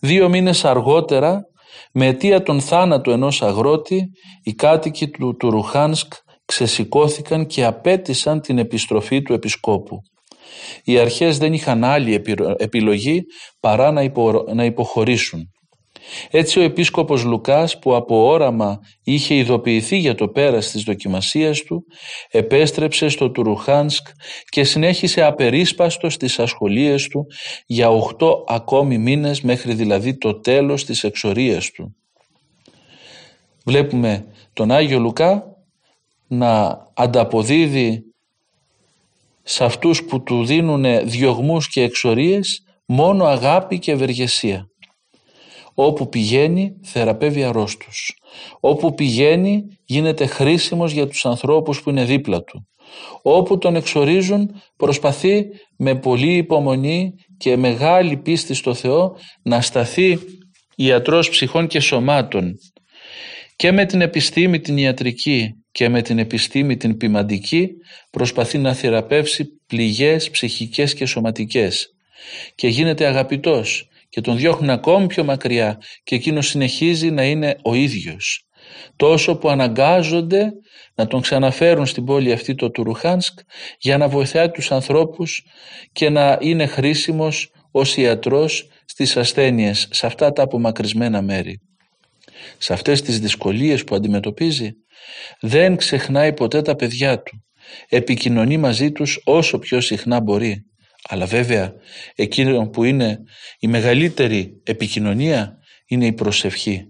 δύο 0.00 0.28
μήνες 0.28 0.64
αργότερα, 0.64 1.40
με 1.92 2.06
αιτία 2.06 2.42
τον 2.42 2.60
θάνατο 2.60 3.10
ενός 3.10 3.42
αγρότη, 3.42 4.10
οι 4.42 4.54
κάτοικοι 4.54 5.08
του, 5.08 5.36
του 5.38 5.50
Ρουχάνσκ 5.50 6.12
ξεσηκώθηκαν 6.50 7.46
και 7.46 7.64
απέτησαν 7.64 8.40
την 8.40 8.58
επιστροφή 8.58 9.22
του 9.22 9.32
επισκόπου. 9.32 9.98
Οι 10.84 10.98
αρχές 10.98 11.38
δεν 11.38 11.52
είχαν 11.52 11.84
άλλη 11.84 12.22
επιλογή 12.56 13.22
παρά 13.60 13.92
να 14.54 14.64
υποχωρήσουν. 14.64 15.50
Έτσι 16.30 16.58
ο 16.58 16.62
επίσκοπος 16.62 17.24
Λουκάς 17.24 17.78
που 17.78 17.94
από 17.94 18.26
όραμα 18.26 18.78
είχε 19.04 19.34
ειδοποιηθεί 19.34 19.96
για 19.96 20.14
το 20.14 20.28
πέρας 20.28 20.70
της 20.70 20.82
δοκιμασίας 20.82 21.60
του 21.62 21.84
επέστρεψε 22.30 23.08
στο 23.08 23.30
Τουρουχάνσκ 23.30 24.06
και 24.48 24.64
συνέχισε 24.64 25.22
απερίσπαστος 25.22 26.14
στις 26.14 26.38
ασχολίες 26.38 27.08
του 27.08 27.26
για 27.66 27.90
οχτώ 27.90 28.44
ακόμη 28.46 28.98
μήνες 28.98 29.40
μέχρι 29.40 29.74
δηλαδή 29.74 30.18
το 30.18 30.40
τέλος 30.40 30.84
της 30.84 31.04
εξορίας 31.04 31.70
του. 31.70 31.94
Βλέπουμε 33.64 34.26
τον 34.52 34.70
Άγιο 34.70 34.98
Λουκά 34.98 35.49
να 36.30 36.78
ανταποδίδει 36.94 38.02
σε 39.42 39.64
αυτούς 39.64 40.04
που 40.04 40.22
του 40.22 40.44
δίνουν 40.44 41.08
διωγμούς 41.08 41.68
και 41.68 41.82
εξορίες 41.82 42.64
μόνο 42.86 43.24
αγάπη 43.24 43.78
και 43.78 43.92
ευεργεσία. 43.92 44.66
Όπου 45.74 46.08
πηγαίνει 46.08 46.72
θεραπεύει 46.82 47.44
αρρώστους. 47.44 48.18
Όπου 48.60 48.94
πηγαίνει 48.94 49.62
γίνεται 49.84 50.26
χρήσιμος 50.26 50.92
για 50.92 51.06
τους 51.06 51.26
ανθρώπους 51.26 51.82
που 51.82 51.90
είναι 51.90 52.04
δίπλα 52.04 52.42
του. 52.42 52.68
Όπου 53.22 53.58
τον 53.58 53.76
εξορίζουν 53.76 54.50
προσπαθεί 54.76 55.46
με 55.76 55.94
πολλή 55.94 56.36
υπομονή 56.36 57.12
και 57.36 57.56
μεγάλη 57.56 58.16
πίστη 58.16 58.54
στο 58.54 58.74
Θεό 58.74 59.16
να 59.42 59.60
σταθεί 59.60 60.18
ιατρός 60.76 61.30
ψυχών 61.30 61.66
και 61.66 61.80
σωμάτων 61.80 62.54
και 63.56 63.72
με 63.72 63.84
την 63.86 64.00
επιστήμη 64.00 64.60
την 64.60 64.76
ιατρική 64.76 65.54
και 65.72 65.88
με 65.88 66.02
την 66.02 66.18
επιστήμη 66.18 66.76
την 66.76 66.96
ποιμαντική 66.96 67.68
προσπαθεί 68.10 68.58
να 68.58 68.74
θεραπεύσει 68.74 69.60
πληγές 69.66 70.30
ψυχικές 70.30 70.94
και 70.94 71.06
σωματικές 71.06 71.94
και 72.54 72.68
γίνεται 72.68 73.06
αγαπητός 73.06 73.88
και 74.08 74.20
τον 74.20 74.36
διώχνουν 74.36 74.70
ακόμη 74.70 75.06
πιο 75.06 75.24
μακριά 75.24 75.78
και 76.04 76.14
εκείνος 76.14 76.46
συνεχίζει 76.46 77.10
να 77.10 77.24
είναι 77.24 77.56
ο 77.62 77.74
ίδιος. 77.74 78.44
Τόσο 78.96 79.36
που 79.36 79.48
αναγκάζονται 79.48 80.52
να 80.94 81.06
τον 81.06 81.20
ξαναφέρουν 81.20 81.86
στην 81.86 82.04
πόλη 82.04 82.32
αυτή 82.32 82.54
το 82.54 82.70
Τουρουχάνσκ 82.70 83.38
για 83.78 83.98
να 83.98 84.08
βοηθάει 84.08 84.50
τους 84.50 84.72
ανθρώπους 84.72 85.44
και 85.92 86.10
να 86.10 86.38
είναι 86.40 86.66
χρήσιμος 86.66 87.52
ως 87.70 87.96
ιατρός 87.96 88.68
στις 88.84 89.16
ασθένειες 89.16 89.88
σε 89.90 90.06
αυτά 90.06 90.32
τα 90.32 90.42
απομακρυσμένα 90.42 91.22
μέρη. 91.22 91.60
Σε 92.62 92.72
αυτές 92.72 93.02
τις 93.02 93.20
δυσκολίες 93.20 93.84
που 93.84 93.94
αντιμετωπίζει 93.94 94.70
δεν 95.40 95.76
ξεχνάει 95.76 96.32
ποτέ 96.32 96.62
τα 96.62 96.76
παιδιά 96.76 97.22
του. 97.22 97.44
Επικοινωνεί 97.88 98.56
μαζί 98.56 98.92
τους 98.92 99.20
όσο 99.24 99.58
πιο 99.58 99.80
συχνά 99.80 100.20
μπορεί 100.20 100.64
αλλά 101.08 101.26
βέβαια 101.26 101.72
εκείνο 102.14 102.68
που 102.68 102.84
είναι 102.84 103.18
η 103.58 103.66
μεγαλύτερη 103.66 104.60
επικοινωνία 104.64 105.58
είναι 105.86 106.06
η 106.06 106.12
προσευχή. 106.12 106.84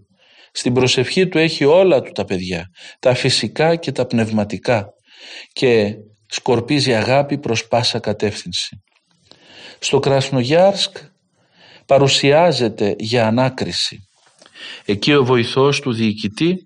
Στην 0.52 0.74
προσευχή 0.74 1.28
του 1.28 1.38
έχει 1.38 1.64
όλα 1.64 2.00
του 2.00 2.12
τα 2.12 2.24
παιδιά, 2.24 2.66
τα 2.98 3.14
φυσικά 3.14 3.76
και 3.76 3.92
τα 3.92 4.06
πνευματικά 4.06 4.88
και 5.52 5.94
σκορπίζει 6.26 6.94
αγάπη 6.94 7.38
προς 7.38 7.68
πάσα 7.68 7.98
κατεύθυνση. 7.98 8.82
Στο 9.78 9.98
Κρασνογιάρσκ 9.98 10.96
παρουσιάζεται 11.86 12.94
για 12.98 13.26
ανάκριση. 13.26 14.09
Εκεί 14.84 15.14
ο 15.14 15.24
βοηθός 15.24 15.80
του 15.80 15.92
διοικητή 15.92 16.56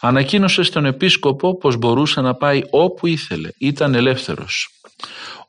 ανακοίνωσε 0.00 0.62
στον 0.62 0.84
επίσκοπο 0.84 1.56
πως 1.56 1.76
μπορούσε 1.76 2.20
να 2.20 2.34
πάει 2.34 2.62
όπου 2.70 3.06
ήθελε, 3.06 3.48
ήταν 3.58 3.94
ελεύθερος. 3.94 4.68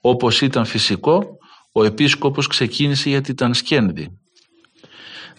Όπως 0.01 0.41
ήταν 0.41 0.65
φυσικό, 0.65 1.37
ο 1.71 1.83
επίσκοπος 1.83 2.47
ξεκίνησε 2.47 3.09
γιατί 3.09 3.31
ήταν 3.31 3.53
σκένδη. 3.53 4.19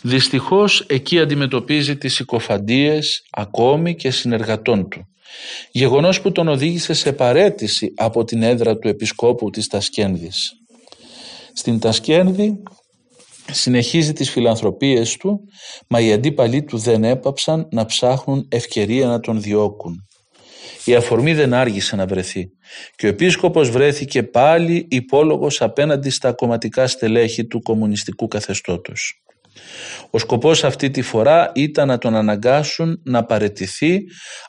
Δυστυχώς 0.03 0.81
εκεί 0.81 1.21
αντιμετωπίζει 1.21 1.97
τις 1.97 2.15
συκοφαντίες 2.15 3.23
ακόμη 3.31 3.95
και 3.95 4.11
συνεργατών 4.11 4.89
του 4.89 5.07
γεγονός 5.73 6.21
που 6.21 6.33
τον 6.33 6.49
οδήγησε 6.49 6.93
σε 6.93 7.13
παρέτηση 7.13 7.93
από 7.97 8.25
την 8.25 8.43
έδρα 8.43 8.79
του 8.79 8.89
επισκόπου 8.89 9.51
της 9.51 9.67
Τασκένδης. 9.67 10.53
Στην 11.55 11.79
Τασκένδη 11.79 12.63
συνεχίζει 13.51 14.13
τις 14.13 14.31
φιλανθρωπίες 14.31 15.17
του, 15.17 15.41
μα 15.89 16.01
οι 16.01 16.13
αντίπαλοι 16.13 16.65
του 16.65 16.79
δεν 16.79 17.05
έπαψαν 17.05 17.69
να 17.71 17.85
ψάχνουν 17.85 18.49
ευκαιρία 18.51 19.07
να 19.07 19.21
τον 19.21 19.41
διώκουν. 19.41 20.07
Η 20.85 20.95
αφορμή 20.95 21.35
δεν 21.35 21.55
άργησε 21.55 21.97
να 21.97 22.07
βρεθεί 22.07 22.51
και 22.97 23.07
ο 23.07 23.09
επίσκοπος 23.09 23.71
βρέθηκε 23.71 24.23
πάλι 24.23 24.87
υπόλογος 24.91 25.63
απέναντι 25.63 26.11
στα 26.11 26.33
κομματικά 26.33 26.87
στελέχη 26.87 27.47
του 27.47 27.63
κομμουνιστικού 27.63 28.29
καθεστώτος. 28.29 29.23
Ο 30.11 30.19
σκοπός 30.19 30.65
αυτή 30.65 30.91
τη 30.91 31.03
φορά 31.03 31.53
ήταν 31.55 31.89
να 31.89 31.99
τον 31.99 32.15
αναγκάσουν 32.15 33.01
να 33.05 33.25
παρετηθεί 33.25 34.01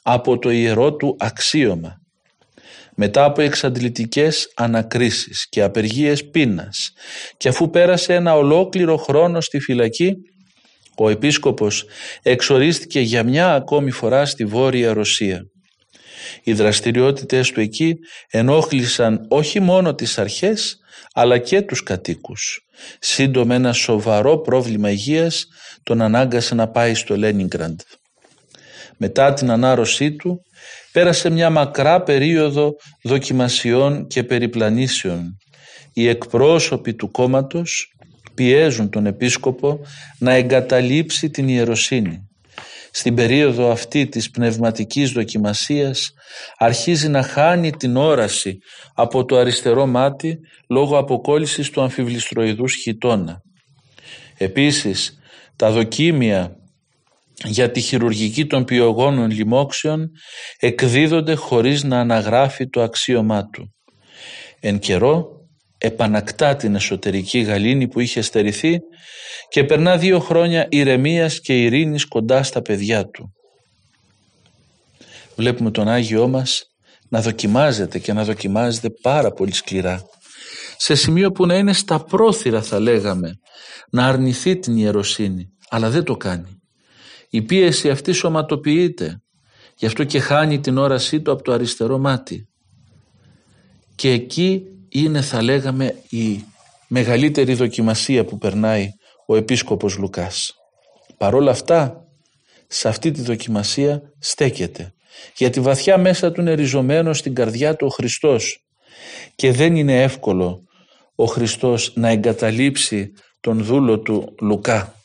από 0.01 0.39
το 0.39 0.49
ιερό 0.49 0.95
του 0.95 1.15
αξίωμα. 1.19 2.01
Μετά 2.99 3.23
από 3.23 3.41
εξαντλητικές 3.41 4.51
ανακρίσεις 4.55 5.47
και 5.49 5.61
απεργίες 5.61 6.29
πείνας 6.29 6.91
και 7.37 7.47
αφού 7.47 7.69
πέρασε 7.69 8.13
ένα 8.13 8.35
ολόκληρο 8.35 8.97
χρόνο 8.97 9.41
στη 9.41 9.59
φυλακή, 9.59 10.13
ο 10.97 11.09
επίσκοπος 11.09 11.85
εξορίστηκε 12.21 12.99
για 12.99 13.23
μια 13.23 13.53
ακόμη 13.53 13.91
φορά 13.91 14.25
στη 14.25 14.45
Βόρεια 14.45 14.93
Ρωσία. 14.93 15.41
Οι 16.43 16.53
δραστηριότητες 16.53 17.51
του 17.51 17.59
εκεί 17.59 17.95
ενόχλησαν 18.29 19.25
όχι 19.29 19.59
μόνο 19.59 19.95
τις 19.95 20.17
αρχές 20.17 20.77
αλλά 21.13 21.37
και 21.37 21.61
τους 21.61 21.83
κατοίκους. 21.83 22.59
Σύντομα 22.99 23.55
ένα 23.55 23.73
σοβαρό 23.73 24.37
πρόβλημα 24.37 24.89
υγείας 24.89 25.45
τον 25.83 26.01
ανάγκασε 26.01 26.55
να 26.55 26.67
πάει 26.67 26.93
στο 26.93 27.17
Λένιγκραντ. 27.17 27.79
Μετά 28.97 29.33
την 29.33 29.51
ανάρρωσή 29.51 30.15
του 30.15 30.41
πέρασε 30.97 31.29
μια 31.29 31.49
μακρά 31.49 32.01
περίοδο 32.01 32.75
δοκιμασιών 33.03 34.07
και 34.07 34.23
περιπλανήσεων. 34.23 35.37
Οι 35.93 36.07
εκπρόσωποι 36.07 36.93
του 36.93 37.11
κόμματος 37.11 37.93
πιέζουν 38.33 38.89
τον 38.89 39.05
επίσκοπο 39.05 39.79
να 40.19 40.33
εγκαταλείψει 40.33 41.29
την 41.29 41.47
ιεροσύνη. 41.47 42.27
Στην 42.91 43.15
περίοδο 43.15 43.71
αυτή 43.71 44.07
της 44.07 44.29
πνευματικής 44.29 45.11
δοκιμασίας 45.11 46.13
αρχίζει 46.57 47.09
να 47.09 47.23
χάνει 47.23 47.71
την 47.71 47.97
όραση 47.97 48.57
από 48.93 49.25
το 49.25 49.37
αριστερό 49.37 49.85
μάτι 49.85 50.39
λόγω 50.69 50.97
αποκόλλησης 50.97 51.69
του 51.69 51.81
αμφιβληστροειδούς 51.81 52.75
χιτώνα. 52.75 53.41
Επίσης, 54.37 55.19
τα 55.55 55.71
δοκίμια 55.71 56.56
για 57.43 57.71
τη 57.71 57.79
χειρουργική 57.79 58.45
των 58.45 58.63
πιογόνων 58.63 59.31
λοιμόξεων 59.31 60.11
εκδίδονται 60.59 61.33
χωρίς 61.33 61.83
να 61.83 61.99
αναγράφει 61.99 62.69
το 62.69 62.81
αξίωμά 62.81 63.49
του. 63.49 63.75
Εν 64.59 64.79
καιρό 64.79 65.27
επανακτά 65.77 66.55
την 66.55 66.75
εσωτερική 66.75 67.39
γαλήνη 67.39 67.87
που 67.87 67.99
είχε 67.99 68.21
στερηθεί 68.21 68.79
και 69.49 69.63
περνά 69.63 69.97
δύο 69.97 70.19
χρόνια 70.19 70.67
ηρεμίας 70.69 71.39
και 71.39 71.63
ειρήνης 71.63 72.05
κοντά 72.05 72.43
στα 72.43 72.61
παιδιά 72.61 73.05
του. 73.05 73.31
Βλέπουμε 75.35 75.71
τον 75.71 75.87
Άγιό 75.87 76.27
μας 76.27 76.63
να 77.09 77.21
δοκιμάζεται 77.21 77.99
και 77.99 78.13
να 78.13 78.23
δοκιμάζεται 78.23 78.89
πάρα 79.01 79.31
πολύ 79.31 79.53
σκληρά. 79.53 80.01
Σε 80.77 80.95
σημείο 80.95 81.31
που 81.31 81.45
να 81.45 81.55
είναι 81.55 81.73
στα 81.73 82.03
πρόθυρα 82.03 82.61
θα 82.61 82.79
λέγαμε 82.79 83.31
να 83.91 84.07
αρνηθεί 84.07 84.59
την 84.59 84.77
ιεροσύνη 84.77 85.45
αλλά 85.69 85.89
δεν 85.89 86.03
το 86.03 86.17
κάνει. 86.17 86.56
Η 87.29 87.41
πίεση 87.41 87.89
αυτή 87.89 88.11
σωματοποιείται 88.11 89.21
γι' 89.77 89.85
αυτό 89.85 90.03
και 90.03 90.19
χάνει 90.19 90.59
την 90.59 90.77
όρασή 90.77 91.21
του 91.21 91.31
από 91.31 91.43
το 91.43 91.51
αριστερό 91.51 91.97
μάτι. 91.97 92.47
Και 93.95 94.11
εκεί 94.11 94.63
είναι 94.89 95.21
θα 95.21 95.41
λέγαμε 95.41 95.95
η 96.09 96.43
μεγαλύτερη 96.87 97.53
δοκιμασία 97.53 98.25
που 98.25 98.37
περνάει 98.37 98.89
ο 99.25 99.35
Επίσκοπος 99.35 99.97
Λουκάς. 99.97 100.53
Παρόλα 101.17 101.51
αυτά, 101.51 102.07
σε 102.67 102.87
αυτή 102.87 103.11
τη 103.11 103.21
δοκιμασία 103.21 104.01
στέκεται. 104.19 104.93
Γιατί 105.35 105.59
βαθιά 105.59 105.97
μέσα 105.97 106.31
του 106.31 106.41
είναι 106.41 106.53
ριζωμένο 106.53 107.13
στην 107.13 107.35
καρδιά 107.35 107.75
του 107.75 107.85
ο 107.85 107.89
Χριστός 107.89 108.65
και 109.35 109.51
δεν 109.51 109.75
είναι 109.75 110.03
εύκολο 110.03 110.63
ο 111.15 111.25
Χριστός 111.25 111.91
να 111.95 112.09
εγκαταλείψει 112.09 113.11
τον 113.39 113.63
δούλο 113.63 113.99
του 113.99 114.35
Λουκά. 114.41 114.96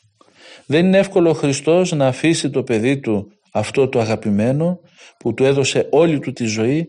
Δεν 0.73 0.85
είναι 0.85 0.97
εύκολο 0.97 1.29
ο 1.29 1.33
Χριστός 1.33 1.91
να 1.91 2.07
αφήσει 2.07 2.49
το 2.49 2.63
παιδί 2.63 2.99
του 2.99 3.31
αυτό 3.51 3.89
το 3.89 3.99
αγαπημένο 3.99 4.79
που 5.19 5.33
του 5.33 5.43
έδωσε 5.43 5.87
όλη 5.91 6.19
του 6.19 6.33
τη 6.33 6.45
ζωή 6.45 6.87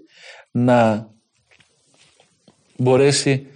να 0.51 1.09
μπορέσει 2.77 3.47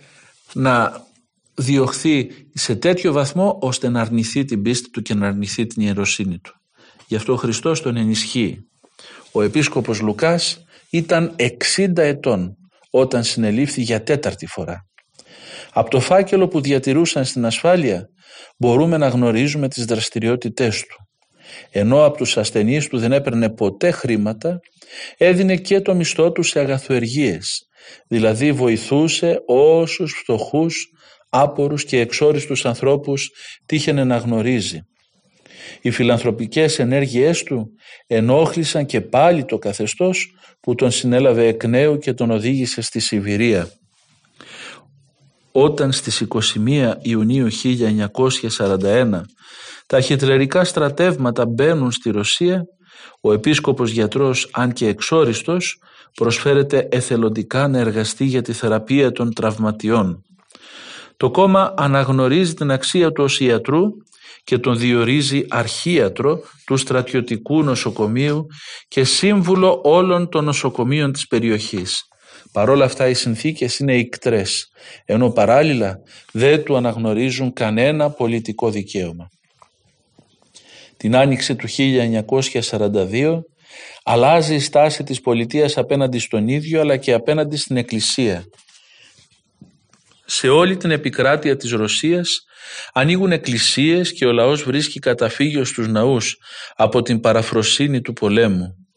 να 0.53 1.07
διωχθεί 1.55 2.31
σε 2.55 2.77
τέτοιο 2.77 3.13
βαθμό 3.13 3.59
ώστε 3.61 3.89
να 3.89 4.01
αρνηθεί 4.01 4.45
την 4.45 4.63
πίστη 4.63 4.91
του 4.91 5.03
και 5.03 5.15
να 5.15 5.27
αρνηθεί 5.27 5.67
την 5.67 5.83
ιεροσύνη 5.83 6.39
του. 6.39 6.55
Γι' 7.07 7.17
αυτό 7.17 7.33
ο 7.33 7.37
Χριστός 7.37 7.81
τον 7.81 7.97
ενισχύει. 7.97 8.69
Ο 9.33 9.43
επίσκοπος 9.43 10.01
Λουκάς 10.01 10.65
ήταν 10.91 11.37
60 11.77 11.97
ετών 11.97 12.57
όταν 12.91 13.25
συνελήφθη 13.25 13.83
για 13.83 14.03
τέταρτη 14.03 14.47
φορά. 14.47 14.89
Από 15.79 15.91
το 15.91 16.01
φάκελο 16.01 16.49
που 16.49 16.61
διατηρούσαν 16.61 17.25
στην 17.25 17.47
ασφάλεια 17.47 18.09
μπορούμε 18.59 18.97
να 18.97 19.09
γνωρίζουμε 19.09 19.69
τις 19.69 19.85
δραστηριότητές 19.85 20.81
του. 20.81 20.97
Ενώ 21.71 22.05
από 22.05 22.17
τους 22.17 22.37
ασθενείς 22.37 22.89
του 22.89 22.99
δεν 22.99 23.13
έπαιρνε 23.13 23.51
ποτέ 23.51 23.91
χρήματα, 23.91 24.61
έδινε 25.17 25.57
και 25.57 25.81
το 25.81 25.95
μισθό 25.95 26.33
του 26.33 26.43
σε 26.43 26.61
αγαθοεργίες, 26.61 27.67
δηλαδή 28.09 28.53
βοηθούσε 28.53 29.43
όσους 29.47 30.13
φτωχούς 30.23 30.87
άπορους 31.29 31.85
και 31.85 32.01
εξόριστους 32.01 32.65
ανθρώπους 32.67 33.31
τύχαινε 33.67 34.05
να 34.05 34.17
γνωρίζει. 34.17 34.81
Οι 35.81 35.91
φιλανθρωπικές 35.91 36.79
ενέργειές 36.79 37.43
του 37.43 37.71
ενόχλησαν 38.07 38.87
και 38.87 39.01
πάλι 39.01 39.45
το 39.45 39.59
καθεστώς 39.59 40.35
που 40.61 40.75
τον 40.75 40.91
συνέλαβε 40.91 41.47
εκ 41.47 41.65
νέου 41.65 41.99
και 41.99 42.13
τον 42.13 42.31
οδήγησε 42.31 42.81
στη 42.81 43.01
Σιβηρία. 43.01 43.71
Όταν 45.53 45.93
στις 45.93 46.27
21 46.29 46.93
Ιουνίου 47.03 47.49
1941 48.59 49.21
τα 49.87 50.01
χιτλερικά 50.01 50.65
στρατεύματα 50.65 51.47
μπαίνουν 51.47 51.91
στη 51.91 52.11
Ρωσία, 52.11 52.65
ο 53.21 53.33
επίσκοπος 53.33 53.91
γιατρός 53.91 54.49
αν 54.53 54.73
και 54.73 54.87
εξόριστος 54.87 55.81
προσφέρεται 56.15 56.89
εθελοντικά 56.91 57.69
να 57.69 57.79
εργαστεί 57.79 58.25
για 58.25 58.43
τη 58.43 58.53
θεραπεία 58.53 59.13
των 59.13 59.33
τραυματιών. 59.33 60.23
Το 61.17 61.31
κόμμα 61.31 61.75
αναγνωρίζει 61.77 62.55
την 62.55 62.71
αξία 62.71 63.13
του 63.13 63.25
ως 63.25 63.41
ιατρού 63.41 63.83
και 64.45 64.59
τον 64.59 64.79
διορίζει 64.79 65.45
αρχίατρο 65.49 66.41
του 66.67 66.77
στρατιωτικού 66.77 67.63
νοσοκομείου 67.63 68.47
και 68.89 69.05
σύμβουλο 69.05 69.81
όλων 69.85 70.29
των 70.29 70.45
νοσοκομείων 70.45 71.13
της 71.13 71.27
περιοχής. 71.27 72.08
Παρόλα 72.53 72.85
αυτά 72.85 73.09
οι 73.09 73.15
συνθήκες 73.15 73.79
είναι 73.79 73.97
ικτρές, 73.97 74.69
ενώ 75.05 75.31
παράλληλα 75.31 75.99
δεν 76.33 76.65
του 76.65 76.77
αναγνωρίζουν 76.77 77.53
κανένα 77.53 78.11
πολιτικό 78.11 78.71
δικαίωμα. 78.71 79.31
Την 80.97 81.17
άνοιξη 81.17 81.57
του 81.57 81.67
1942 81.69 83.41
αλλάζει 84.05 84.55
η 84.55 84.61
στάση 84.61 85.03
της 85.03 85.21
πολιτείας 85.21 85.77
απέναντι 85.77 86.19
στον 86.19 86.49
ίδιο 86.49 86.81
αλλά 86.81 86.97
και 86.97 87.13
απέναντι 87.13 87.57
στην 87.57 87.77
Εκκλησία 87.77 88.45
σε 90.31 90.49
όλη 90.49 90.77
την 90.77 90.91
επικράτεια 90.91 91.57
της 91.57 91.71
Ρωσίας 91.71 92.45
ανοίγουν 92.93 93.33
εκκλησίες 93.33 94.13
και 94.13 94.27
ο 94.27 94.33
λαός 94.33 94.63
βρίσκει 94.63 94.99
καταφύγιο 94.99 95.65
στους 95.65 95.89
ναούς 95.89 96.37
από 96.77 97.03
την 97.03 97.21
παραφροσύνη 97.21 98.01
του 98.01 98.13
πολέμου. 98.13 98.88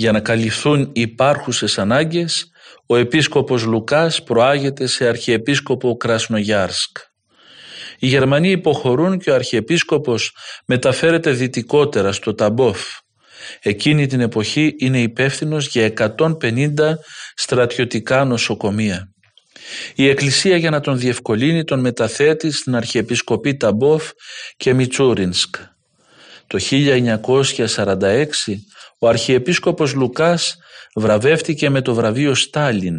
Για 0.00 0.12
να 0.12 0.20
καλυφθούν 0.20 0.90
οι 0.92 1.00
υπάρχουσες 1.00 1.78
ανάγκες, 1.78 2.50
ο 2.86 2.96
επίσκοπος 2.96 3.64
Λουκάς 3.64 4.22
προάγεται 4.22 4.86
σε 4.86 5.08
αρχιεπίσκοπο 5.08 5.96
Κρασνογιάρσκ. 5.96 6.96
Οι 7.98 8.06
Γερμανοί 8.06 8.50
υποχωρούν 8.50 9.18
και 9.18 9.30
ο 9.30 9.34
αρχιεπίσκοπος 9.34 10.36
μεταφέρεται 10.66 11.30
δυτικότερα 11.30 12.12
στο 12.12 12.34
Ταμπόφ. 12.34 12.80
Εκείνη 13.62 14.06
την 14.06 14.20
εποχή 14.20 14.74
είναι 14.78 15.00
υπεύθυνος 15.00 15.66
για 15.66 15.84
150 15.84 16.98
στρατιωτικά 17.34 18.24
νοσοκομεία. 18.24 19.12
Η 19.94 20.08
Εκκλησία 20.08 20.56
για 20.56 20.70
να 20.70 20.80
τον 20.80 20.98
διευκολύνει 20.98 21.64
τον 21.64 21.80
μεταθέτει 21.80 22.50
στην 22.50 22.74
Αρχιεπισκοπή 22.74 23.56
Ταμπόφ 23.56 24.10
και 24.56 24.74
Μιτσούρινσκ. 24.74 25.56
Το 26.48 26.58
1946 26.70 28.26
ο 28.98 29.08
Αρχιεπίσκοπος 29.08 29.94
Λουκάς 29.94 30.56
βραβεύτηκε 30.94 31.70
με 31.70 31.82
το 31.82 31.94
βραβείο 31.94 32.34
Στάλιν 32.34 32.96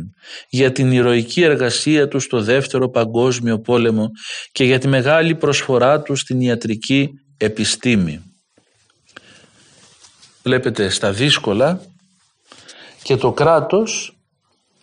για 0.50 0.72
την 0.72 0.92
ηρωική 0.92 1.42
εργασία 1.42 2.08
του 2.08 2.20
στο 2.20 2.42
δεύτερο 2.42 2.90
παγκόσμιο 2.90 3.60
πόλεμο 3.60 4.10
και 4.52 4.64
για 4.64 4.80
τη 4.80 4.88
μεγάλη 4.88 5.36
προσφορά 5.36 6.02
του 6.02 6.16
στην 6.16 6.42
ιατρική 6.42 7.10
επιστήμη. 7.38 8.24
Βλέπετε 10.44 10.90
στα 10.90 11.12
δύσκολα 11.12 11.82
και 13.04 13.16
το 13.16 13.32
κράτος 13.32 14.18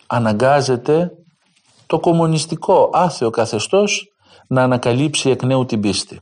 αναγκάζεται 0.07 1.11
το 1.85 1.99
κομμουνιστικό 1.99 2.89
άθεο 2.93 3.29
καθεστώς 3.29 4.05
να 4.47 4.63
ανακαλύψει 4.63 5.29
εκ 5.29 5.43
νέου 5.43 5.65
την 5.65 5.79
πίστη. 5.79 6.19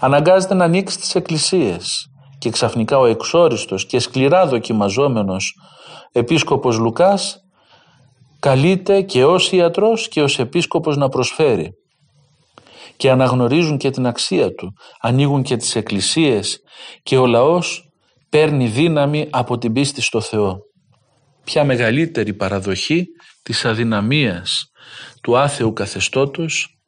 Αναγκάζεται 0.00 0.54
να 0.54 0.64
ανοίξει 0.64 0.98
τις 0.98 1.14
εκκλησίες 1.14 2.06
και 2.38 2.50
ξαφνικά 2.50 2.98
ο 2.98 3.06
εξόριστος 3.06 3.86
και 3.86 3.98
σκληρά 3.98 4.46
δοκιμαζόμενος 4.46 5.54
επίσκοπος 6.12 6.78
Λουκάς 6.78 7.36
καλείται 8.38 9.02
και 9.02 9.24
ως 9.24 9.52
ιατρός 9.52 10.08
και 10.08 10.22
ως 10.22 10.38
επίσκοπος 10.38 10.96
να 10.96 11.08
προσφέρει 11.08 11.70
και 12.96 13.10
αναγνωρίζουν 13.10 13.78
και 13.78 13.90
την 13.90 14.06
αξία 14.06 14.54
του, 14.54 14.72
ανοίγουν 15.00 15.42
και 15.42 15.56
τις 15.56 15.76
εκκλησίες 15.76 16.58
και 17.02 17.16
ο 17.16 17.26
λαός 17.26 17.90
παίρνει 18.28 18.66
δύναμη 18.66 19.26
από 19.30 19.58
την 19.58 19.72
πίστη 19.72 20.02
στο 20.02 20.20
Θεό. 20.20 20.58
Ποια 21.44 21.64
μεγαλύτερη 21.64 22.34
παραδοχή 22.34 23.06
της 23.42 23.64
αδυναμίας 23.64 24.70
του 25.22 25.38
άθεου 25.38 25.72
καθεστώτος 25.72 26.79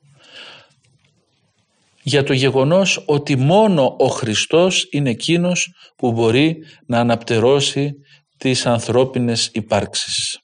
για 2.03 2.23
το 2.23 2.33
γεγονός 2.33 3.03
ότι 3.07 3.37
μόνο 3.37 3.97
ο 3.99 4.07
Χριστός 4.07 4.87
είναι 4.91 5.11
εκείνος 5.11 5.75
που 5.97 6.13
μπορεί 6.13 6.57
να 6.87 6.99
αναπτερώσει 6.99 7.93
τις 8.39 8.67
ανθρώπινες 8.67 9.51
υπάρξεις. 9.53 10.37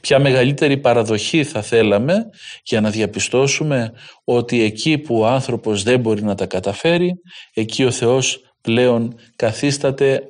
Ποια 0.00 0.18
μεγαλύτερη 0.18 0.78
παραδοχή 0.78 1.44
θα 1.44 1.62
θέλαμε 1.62 2.24
για 2.64 2.80
να 2.80 2.90
διαπιστώσουμε 2.90 3.92
ότι 4.24 4.62
εκεί 4.62 4.98
που 4.98 5.18
ο 5.18 5.26
άνθρωπος 5.26 5.82
δεν 5.82 6.00
μπορεί 6.00 6.22
να 6.22 6.34
τα 6.34 6.46
καταφέρει, 6.46 7.12
εκεί 7.54 7.84
ο 7.84 7.90
Θεός 7.90 8.40
πλέον 8.60 9.14
καθίσταται 9.36 10.22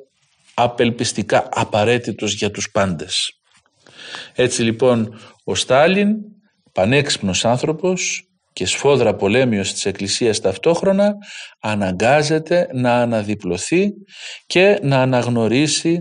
απελπιστικά 0.55 1.49
απαραίτητος 1.53 2.33
για 2.33 2.51
τους 2.51 2.71
πάντες. 2.71 3.41
Έτσι 4.35 4.63
λοιπόν 4.63 5.19
ο 5.45 5.55
Στάλιν, 5.55 6.15
πανέξυπνος 6.73 7.45
άνθρωπος 7.45 8.29
και 8.57 8.67
σφόδρα 8.67 9.15
πολέμιος 9.15 9.73
της 9.73 9.87
Εκκλησίας 9.87 10.41
ταυτόχρονα, 10.41 11.15
αναγκάζεται 11.61 12.69
να 12.73 13.01
αναδιπλωθεί 13.01 13.91
και 14.47 14.79
να 14.83 15.01
αναγνωρίσει 15.03 16.01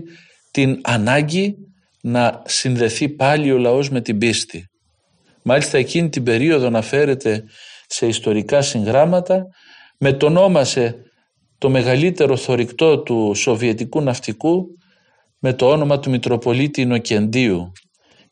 την 0.50 0.80
ανάγκη 0.82 1.54
να 2.02 2.42
συνδεθεί 2.46 3.08
πάλι 3.08 3.52
ο 3.52 3.58
λαός 3.58 3.90
με 3.90 4.00
την 4.00 4.18
πίστη. 4.18 4.64
Μάλιστα 5.42 5.78
εκείνη 5.78 6.08
την 6.08 6.22
περίοδο 6.22 6.70
να 6.70 6.82
φέρεται 6.82 7.42
σε 7.86 8.06
ιστορικά 8.06 8.62
συγγράμματα 8.62 9.42
μετονόμασε 9.98 10.94
το 11.58 11.70
μεγαλύτερο 11.70 12.36
θορυκτό 12.36 13.02
του 13.02 13.32
Σοβιετικού 13.34 14.00
ναυτικού 14.00 14.66
με 15.38 15.52
το 15.52 15.70
όνομα 15.70 15.98
του 15.98 16.10
Μητροπολίτη 16.10 16.80
Ινοκεντίου 16.80 17.72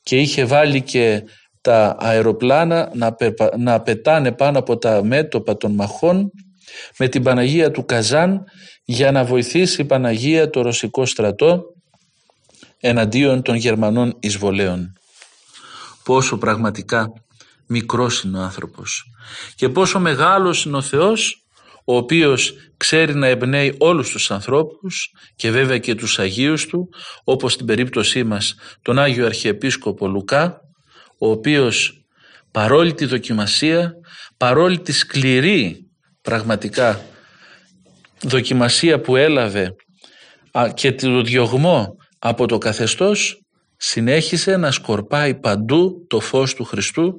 και 0.03 0.17
είχε 0.17 0.45
βάλει 0.45 0.83
και 0.83 1.23
τα 1.65 1.97
αεροπλάνα 1.99 2.91
να, 2.95 3.17
να 3.57 3.81
πετάνε 3.81 4.33
πάνω 4.33 4.59
από 4.59 4.79
τα 4.79 5.05
μέτωπα 5.05 5.57
των 5.57 5.75
μαχών 5.75 6.31
με 6.99 7.09
την 7.09 7.23
Παναγία 7.23 7.71
του 7.71 7.85
Καζάν 7.85 8.45
για 8.85 9.13
να 9.13 9.25
βοηθήσει 9.25 9.81
η 9.81 9.85
Παναγία 9.85 10.51
το 10.51 10.63
ρωσικό 10.63 11.07
στρατό 11.07 11.63
εναντίον 12.81 13.43
των 13.43 13.55
Γερμανών 13.55 14.17
εισβολέων. 14.21 14.93
Πόσο 16.05 16.39
πραγματικά 16.39 17.13
μικρός 17.67 18.23
είναι 18.23 18.39
ο 18.39 18.41
άνθρωπος 18.41 19.05
και 19.55 19.69
πόσο 19.69 20.01
μεγάλος 20.01 20.65
είναι 20.65 20.77
ο 20.77 20.83
Θεός 20.83 21.45
ο 21.85 21.97
οποίος 21.97 22.55
ξέρει 22.77 23.15
να 23.15 23.27
εμπνέει 23.27 23.75
όλους 23.79 24.11
τους 24.11 24.31
ανθρώπους 24.31 25.13
και 25.37 25.51
βέβαια 25.51 25.79
και 25.79 25.95
τους 25.95 26.19
Αγίους 26.19 26.67
του 26.67 26.89
όπως 27.25 27.53
στην 27.53 27.67
περίπτωσή 27.67 28.25
μας 28.25 28.55
τον 28.83 28.99
Άγιο 28.99 29.27
Αρχιεπίσκοπο 29.27 30.07
Λουκά 30.09 30.64
ο 31.19 31.31
οποίος 31.31 32.05
παρόλη 32.51 32.95
τη 32.95 33.05
δοκιμασία, 33.05 33.93
παρόλη 34.37 34.81
τη 34.81 34.93
σκληρή 34.93 35.91
πραγματικά 36.23 37.01
δοκιμασία 38.23 39.01
που 39.01 39.17
έλαβε 39.17 39.75
και 40.75 40.93
το 40.93 41.23
διωγμό 41.23 41.97
από 42.19 42.47
το 42.47 42.59
καθεστώς 42.59 43.45
συνέχισε 43.77 44.57
να 44.57 44.71
σκορπάει 44.71 45.35
παντού 45.35 46.07
το 46.09 46.21
φως 46.21 46.55
του 46.55 46.65
Χριστού, 46.65 47.15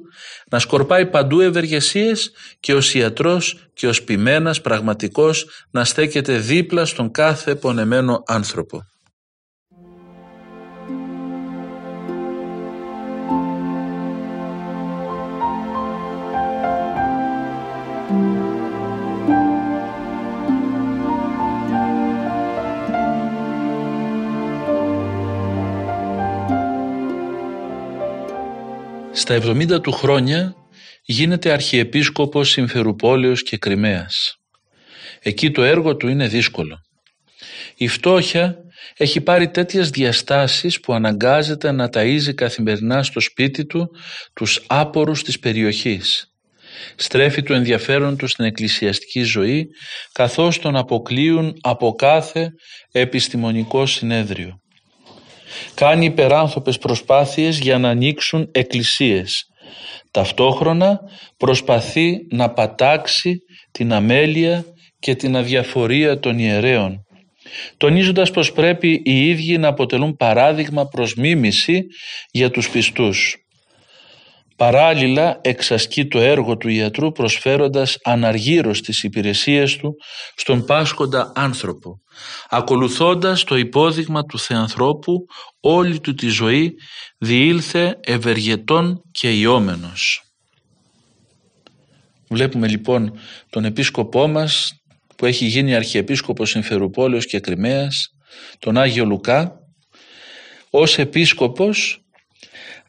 να 0.50 0.58
σκορπάει 0.58 1.06
παντού 1.06 1.40
ευεργεσίες 1.40 2.30
και 2.60 2.74
ως 2.74 2.94
ιατρός 2.94 3.68
και 3.74 3.86
ως 3.86 4.02
ποιμένας 4.02 4.60
πραγματικός 4.60 5.46
να 5.70 5.84
στέκεται 5.84 6.38
δίπλα 6.38 6.84
στον 6.84 7.10
κάθε 7.10 7.54
πονεμένο 7.54 8.22
άνθρωπο. 8.26 8.82
Στα 29.28 29.40
70 29.42 29.82
του 29.82 29.92
χρόνια 29.92 30.54
γίνεται 31.02 31.52
αρχιεπίσκοπος 31.52 32.50
Συμφερουπόλεως 32.50 33.42
και 33.42 33.56
Κρυμαίας. 33.56 34.36
Εκεί 35.22 35.50
το 35.50 35.62
έργο 35.62 35.96
του 35.96 36.08
είναι 36.08 36.28
δύσκολο. 36.28 36.78
Η 37.76 37.88
φτώχεια 37.88 38.56
έχει 38.96 39.20
πάρει 39.20 39.50
τέτοιες 39.50 39.90
διαστάσεις 39.90 40.80
που 40.80 40.92
αναγκάζεται 40.92 41.72
να 41.72 41.88
ταΐζει 41.92 42.34
καθημερινά 42.34 43.02
στο 43.02 43.20
σπίτι 43.20 43.66
του 43.66 43.90
τους 44.34 44.64
άπορους 44.66 45.22
της 45.22 45.38
περιοχής. 45.38 46.32
Στρέφει 46.96 47.42
το 47.42 47.54
ενδιαφέρον 47.54 48.16
του 48.16 48.26
στην 48.26 48.44
εκκλησιαστική 48.44 49.22
ζωή 49.22 49.66
καθώς 50.12 50.58
τον 50.58 50.76
αποκλείουν 50.76 51.58
από 51.60 51.94
κάθε 51.94 52.50
επιστημονικό 52.92 53.86
συνέδριο 53.86 54.60
κάνει 55.74 56.04
υπεράνθρωπες 56.04 56.78
προσπάθειες 56.78 57.58
για 57.58 57.78
να 57.78 57.88
ανοίξουν 57.88 58.48
εκκλησίες. 58.52 59.44
Ταυτόχρονα 60.10 61.00
προσπαθεί 61.36 62.16
να 62.30 62.50
πατάξει 62.50 63.38
την 63.70 63.92
αμέλεια 63.92 64.64
και 64.98 65.14
την 65.14 65.36
αδιαφορία 65.36 66.18
των 66.18 66.38
ιερέων 66.38 67.06
τονίζοντας 67.76 68.30
πως 68.30 68.52
πρέπει 68.52 69.02
οι 69.04 69.28
ίδιοι 69.28 69.58
να 69.58 69.68
αποτελούν 69.68 70.16
παράδειγμα 70.16 70.86
προς 70.86 71.14
μίμηση 71.14 71.86
για 72.30 72.50
τους 72.50 72.70
πιστούς. 72.70 73.36
Παράλληλα 74.56 75.38
εξασκεί 75.42 76.06
το 76.06 76.20
έργο 76.20 76.56
του 76.56 76.68
ιατρού 76.68 77.12
προσφέροντας 77.12 77.98
αναργύρως 78.02 78.80
τις 78.80 79.02
υπηρεσίες 79.02 79.76
του 79.76 79.96
στον 80.36 80.64
πάσχοντα 80.64 81.32
άνθρωπο, 81.34 82.00
ακολουθώντας 82.48 83.44
το 83.44 83.56
υπόδειγμα 83.56 84.24
του 84.24 84.38
Θεανθρώπου 84.38 85.26
όλη 85.60 86.00
του 86.00 86.14
τη 86.14 86.28
ζωή 86.28 86.74
διήλθε 87.18 87.98
ευεργετών 88.02 89.02
και 89.10 89.32
ιόμενος. 89.32 90.20
Βλέπουμε 92.28 92.68
λοιπόν 92.68 93.18
τον 93.50 93.64
επίσκοπό 93.64 94.26
μας 94.26 94.72
που 95.16 95.26
έχει 95.26 95.46
γίνει 95.46 95.74
αρχιεπίσκοπος 95.74 96.50
Συμφερουπόλεως 96.50 97.26
και 97.26 97.40
Κρυμαίας, 97.40 98.08
τον 98.58 98.76
Άγιο 98.76 99.04
Λουκά, 99.04 99.60
ως 100.70 100.98
επίσκοπος 100.98 102.00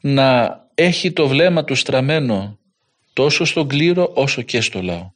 να 0.01 0.60
έχει 0.80 1.12
το 1.12 1.28
βλέμμα 1.28 1.63
του 1.63 1.76
στραμμένο 1.76 2.60
τόσο 3.13 3.46
στον 3.46 3.68
κλήρο 3.68 4.12
όσο 4.13 4.42
και 4.42 4.62
στο 4.62 4.82
λαό. 4.82 5.12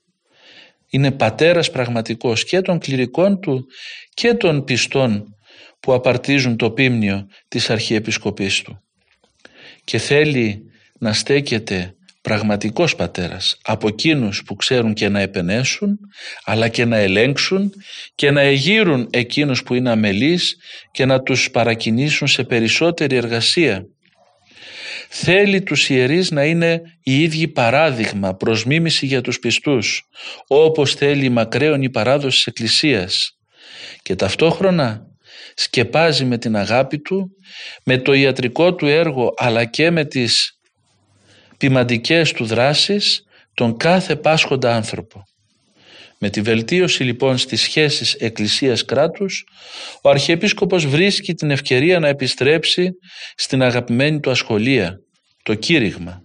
Είναι 0.90 1.12
πατέρας 1.12 1.72
πραγματικός 1.72 2.46
και 2.46 2.62
των 2.62 2.80
κληρικών 2.80 3.40
του 3.40 3.66
και 4.14 4.34
των 4.34 4.64
πιστών 4.64 5.36
που 5.80 5.94
απαρτίζουν 5.94 6.58
το 6.58 6.72
πίμνιο 6.72 7.28
της 7.48 7.70
Αρχιεπισκοπής 7.70 8.62
του. 8.62 8.84
Και 9.84 9.98
θέλει 9.98 10.62
να 11.00 11.14
στέκεται 11.14 11.96
πραγματικός 12.22 12.96
πατέρας 12.96 13.58
από 13.62 13.88
εκείνους 13.88 14.44
που 14.44 14.56
ξέρουν 14.56 14.94
και 14.94 15.10
να 15.10 15.20
επενέσουν 15.20 16.00
αλλά 16.44 16.68
και 16.68 16.86
να 16.86 16.98
ελέγξουν 16.98 17.72
και 18.16 18.32
να 18.32 18.42
εγείρουν 18.42 19.08
εκείνους 19.12 19.64
που 19.64 19.74
είναι 19.74 19.92
αμελείς 19.92 20.58
και 20.92 21.06
να 21.06 21.22
τους 21.22 21.52
παρακινήσουν 21.52 22.28
σε 22.28 22.44
περισσότερη 22.44 23.16
εργασία 23.16 23.86
Θέλει 25.14 25.62
τους 25.62 25.90
ιερείς 25.90 26.32
να 26.32 26.46
είναι 26.46 26.82
οι 27.04 27.22
ίδιοι 27.22 27.48
παράδειγμα 27.48 28.36
προς 28.36 28.66
μίμηση 28.66 29.06
για 29.06 29.22
τους 29.22 29.40
πιστούς, 29.40 30.10
όπως 30.48 30.94
θέλει 30.94 31.26
η 31.26 31.30
μακραίωνη 31.30 31.90
παράδοση 31.90 32.38
της 32.38 32.46
Εκκλησίας. 32.48 33.38
Και 34.02 34.16
ταυτόχρονα 34.16 35.08
σκεπάζει 35.54 36.26
με 36.26 36.38
την 36.38 36.56
αγάπη 36.56 37.00
του, 37.00 37.36
με 37.84 37.98
το 37.98 38.14
ιατρικό 38.14 38.76
του 38.76 38.88
έργο 38.88 39.34
αλλά 39.38 39.66
και 39.66 39.92
με 39.92 40.06
τις 40.06 40.60
ποιμαντικές 41.58 42.32
του 42.32 42.46
δράσεις 42.46 43.24
τον 43.54 43.78
κάθε 43.78 44.16
πάσχοντα 44.16 44.76
άνθρωπο. 44.76 45.24
Με 46.24 46.30
τη 46.30 46.42
βελτίωση 46.42 47.04
λοιπόν 47.04 47.38
στις 47.38 47.62
σχέσεις 47.62 48.14
εκκλησίας-κράτους, 48.14 49.44
ο 50.02 50.10
Αρχιεπίσκοπος 50.10 50.86
βρίσκει 50.86 51.34
την 51.34 51.52
ευκαιρία 51.52 52.00
να 52.00 52.08
επιστρέψει 52.08 52.90
στην 53.36 53.62
αγαπημένη 53.62 54.20
του 54.20 54.30
ασχολία, 54.30 54.98
το 55.44 55.54
κήρυγμα. 55.54 56.22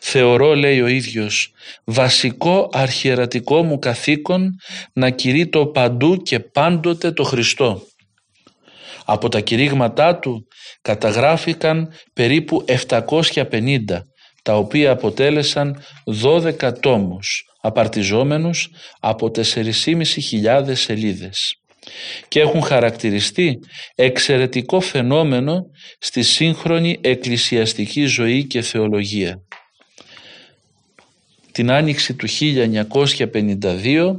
Θεωρώ, 0.00 0.54
λέει 0.54 0.80
ο 0.80 0.86
ίδιος, 0.86 1.52
βασικό 1.84 2.68
αρχιερατικό 2.72 3.62
μου 3.62 3.78
καθήκον 3.78 4.50
να 4.92 5.10
κηρύττω 5.10 5.66
παντού 5.66 6.16
και 6.16 6.40
πάντοτε 6.40 7.12
το 7.12 7.22
Χριστό. 7.22 7.82
Από 9.04 9.28
τα 9.28 9.40
κηρύγματά 9.40 10.18
του 10.18 10.46
καταγράφηκαν 10.82 11.92
περίπου 12.12 12.64
750, 13.32 14.02
τα 14.42 14.56
οποία 14.56 14.90
αποτέλεσαν 14.90 15.82
12 16.22 16.72
τόμους, 16.80 17.44
απαρτιζόμενους 17.60 18.70
από 19.00 19.30
4.500 19.34 20.72
σελίδες 20.72 21.60
και 22.28 22.40
έχουν 22.40 22.62
χαρακτηριστεί 22.62 23.58
εξαιρετικό 23.94 24.80
φαινόμενο 24.80 25.62
στη 25.98 26.22
σύγχρονη 26.22 26.98
εκκλησιαστική 27.00 28.04
ζωή 28.04 28.46
και 28.46 28.62
θεολογία. 28.62 29.42
Την 31.52 31.70
άνοιξη 31.70 32.14
του 32.14 32.28
1952 32.28 34.12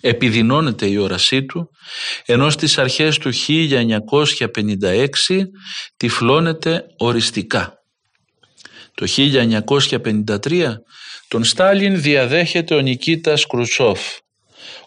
επιδεινώνεται 0.00 0.86
η 0.86 0.96
όρασή 0.96 1.44
του, 1.44 1.70
ενώ 2.26 2.50
στις 2.50 2.78
αρχές 2.78 3.18
του 3.18 3.30
1956 3.48 5.42
τυφλώνεται 5.96 6.84
οριστικά. 6.96 7.74
Το 8.94 9.06
1953 9.06 10.74
τον 11.30 11.44
Στάλιν 11.44 12.02
διαδέχεται 12.02 12.74
ο 12.74 12.80
Νικήτας 12.80 13.46
Κρουτσόφ, 13.46 14.00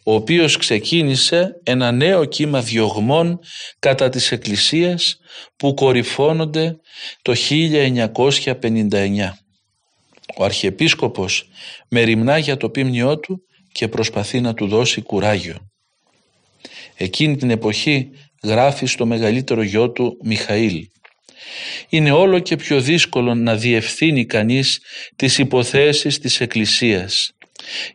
ο 0.04 0.14
οποίος 0.14 0.58
ξεκίνησε 0.58 1.60
ένα 1.64 1.92
νέο 1.92 2.26
κύμα 2.26 2.62
διωγμών 2.62 3.40
κατά 3.80 4.10
της 4.10 4.32
Εκκλησίας 4.32 5.20
που 5.56 5.74
κορυφώνονται 5.74 6.78
το 7.22 7.36
1959. 7.36 9.38
Ο 10.38 10.44
Αρχιεπίσκοπος 10.44 11.50
μεριμνά 11.88 12.38
για 12.38 12.58
το 12.58 12.70
πίμνιό 12.70 13.20
του 13.20 13.44
και 13.72 13.88
προσπαθεί 13.88 14.42
να 14.42 14.54
του 14.54 14.68
δώσει 14.68 15.02
κουράγιο. 15.02 15.58
Εκείνη 16.96 17.36
την 17.36 17.50
εποχή 17.50 18.10
γράφει 18.44 18.86
στο 18.86 19.06
μεγαλύτερο 19.06 19.62
γιο 19.62 19.92
του 19.92 20.18
Μιχαήλ 20.24 20.88
είναι 21.90 22.12
όλο 22.12 22.40
και 22.40 22.56
πιο 22.56 22.82
δύσκολο 22.82 23.36
να 23.36 23.56
διευθύνει 23.56 24.26
κανείς 24.26 24.80
τις 25.16 25.38
υποθέσεις 25.38 26.20
της 26.20 26.42
Εκκλησίας. 26.42 27.32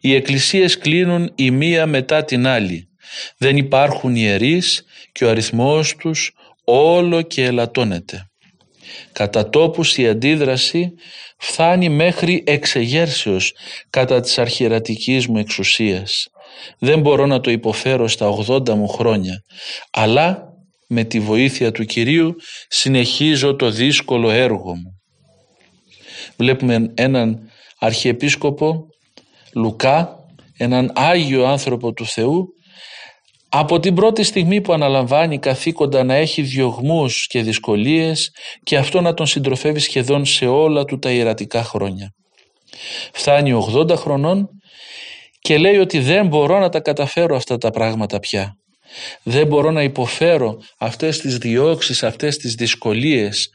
Οι 0.01 0.15
εκκλησίες 0.15 0.79
κλείνουν 0.79 1.33
η 1.35 1.51
μία 1.51 1.87
μετά 1.87 2.25
την 2.25 2.47
άλλη. 2.47 2.89
Δεν 3.37 3.57
υπάρχουν 3.57 4.17
ιερείς 4.17 4.85
και 5.13 5.25
ο 5.25 5.31
αριθμός 5.31 5.97
τους 5.97 6.33
όλο 6.65 7.23
και 7.23 7.45
ελαττώνεται. 7.45 8.31
Κατά 9.13 9.51
τόπους 9.51 9.97
η 9.97 10.09
αντίδραση 10.09 10.93
φτάνει 11.39 11.89
μέχρι 11.89 12.43
εξεγέρσεως 12.47 13.53
κατά 13.91 14.21
της 14.21 14.39
αρχιερατικής 14.39 15.27
μου 15.27 15.39
εξουσίας. 15.39 16.29
Δεν 16.79 17.01
μπορώ 17.01 17.27
να 17.27 17.41
το 17.41 17.51
υποφέρω 17.51 18.09
στα 18.09 18.27
80 18.49 18.69
μου 18.69 18.89
χρόνια, 18.89 19.45
αλλά 19.91 20.43
με 20.88 21.05
τη 21.05 21.20
βοήθεια 21.20 21.72
του 21.72 21.85
Κυρίου 21.85 22.35
συνεχίζω 22.68 23.57
το 23.57 23.70
δύσκολο 23.70 24.31
έργο 24.31 24.74
μου. 24.74 25.01
Βλέπουμε 26.37 26.92
έναν 26.94 27.51
αρχιεπίσκοπο 27.79 28.87
Λουκά, 29.55 30.16
έναν 30.57 30.92
Άγιο 30.94 31.44
άνθρωπο 31.44 31.92
του 31.92 32.07
Θεού 32.07 32.48
από 33.48 33.81
την 33.81 33.94
πρώτη 33.94 34.22
στιγμή 34.22 34.61
που 34.61 34.72
αναλαμβάνει 34.72 35.38
καθήκοντα 35.38 36.05
να 36.05 36.14
έχει 36.14 36.42
διωγμούς 36.42 37.27
και 37.27 37.42
δυσκολίες 37.42 38.31
και 38.62 38.77
αυτό 38.77 39.01
να 39.01 39.14
τον 39.14 39.27
συντροφεύει 39.27 39.79
σχεδόν 39.79 40.24
σε 40.24 40.46
όλα 40.46 40.85
του 40.85 40.98
τα 40.98 41.11
ιερατικά 41.11 41.62
χρόνια. 41.62 42.12
Φτάνει 43.12 43.66
80 43.74 43.96
χρονών 43.96 44.48
και 45.40 45.59
λέει 45.59 45.77
ότι 45.77 45.98
δεν 45.98 46.27
μπορώ 46.27 46.59
να 46.59 46.68
τα 46.68 46.81
καταφέρω 46.81 47.37
αυτά 47.37 47.57
τα 47.59 47.70
πράγματα 47.70 48.18
πια. 48.18 48.55
Δεν 49.22 49.46
μπορώ 49.46 49.70
να 49.70 49.83
υποφέρω 49.83 50.59
αυτές 50.79 51.18
τις 51.18 51.38
διώξεις, 51.38 52.03
αυτές 52.03 52.37
τις 52.37 52.55
δυσκολίες 52.55 53.51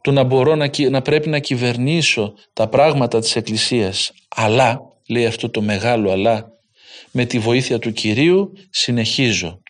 του 0.00 0.12
να 0.12 0.22
μπορώ 0.22 0.54
να, 0.54 0.70
να 0.90 1.02
πρέπει 1.02 1.28
να 1.28 1.38
κυβερνήσω 1.38 2.34
τα 2.52 2.68
πράγματα 2.68 3.20
της 3.20 3.36
Εκκλησίας. 3.36 4.12
Αλλά, 4.28 4.80
λέει 5.08 5.26
αυτό 5.26 5.50
το 5.50 5.62
μεγάλο 5.62 6.10
αλλά, 6.10 6.46
με 7.10 7.24
τη 7.24 7.38
βοήθεια 7.38 7.78
του 7.78 7.92
Κυρίου 7.92 8.52
συνεχίζω. 8.70 9.62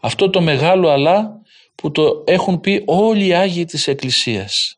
Αυτό 0.00 0.30
το 0.30 0.40
μεγάλο 0.40 0.88
αλλά 0.88 1.40
που 1.74 1.90
το 1.90 2.22
έχουν 2.26 2.60
πει 2.60 2.82
όλοι 2.86 3.26
οι 3.26 3.34
Άγιοι 3.34 3.64
της 3.64 3.86
Εκκλησίας. 3.86 4.76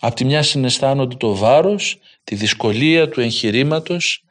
Απ' 0.00 0.14
τη 0.14 0.24
μια 0.24 0.42
συναισθάνονται 0.42 1.16
το 1.16 1.34
βάρος, 1.34 1.98
τη 2.24 2.34
δυσκολία 2.34 3.08
του 3.08 3.20
εγχειρήματος 3.20 4.24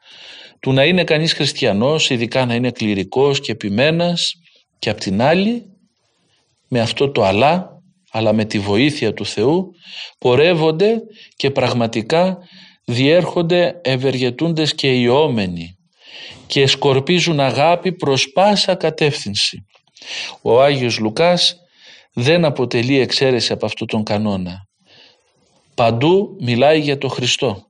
του 0.60 0.72
να 0.72 0.84
είναι 0.84 1.04
κανείς 1.04 1.32
χριστιανός, 1.32 2.10
ειδικά 2.10 2.46
να 2.46 2.54
είναι 2.54 2.70
κληρικός 2.70 3.40
και 3.40 3.52
επιμένας 3.52 4.32
και 4.78 4.90
απ' 4.90 4.98
την 4.98 5.22
άλλη 5.22 5.64
με 6.68 6.80
αυτό 6.80 7.10
το 7.10 7.24
αλλά, 7.24 7.70
αλλά 8.10 8.32
με 8.32 8.44
τη 8.44 8.58
βοήθεια 8.58 9.14
του 9.14 9.26
Θεού 9.26 9.70
πορεύονται 10.18 11.00
και 11.36 11.50
πραγματικά 11.50 12.38
διέρχονται 12.84 13.80
ευεργετούντες 13.84 14.74
και 14.74 14.94
ιόμενοι 14.94 15.76
και 16.46 16.66
σκορπίζουν 16.66 17.40
αγάπη 17.40 17.92
προς 17.92 18.32
πάσα 18.32 18.74
κατεύθυνση. 18.74 19.66
Ο 20.42 20.62
Άγιος 20.62 20.98
Λουκάς 20.98 21.56
δεν 22.12 22.44
αποτελεί 22.44 22.98
εξαίρεση 22.98 23.52
από 23.52 23.66
αυτόν 23.66 23.86
τον 23.86 24.02
κανόνα. 24.02 24.66
Παντού 25.74 26.36
μιλάει 26.40 26.80
για 26.80 26.98
το 26.98 27.08
Χριστό. 27.08 27.66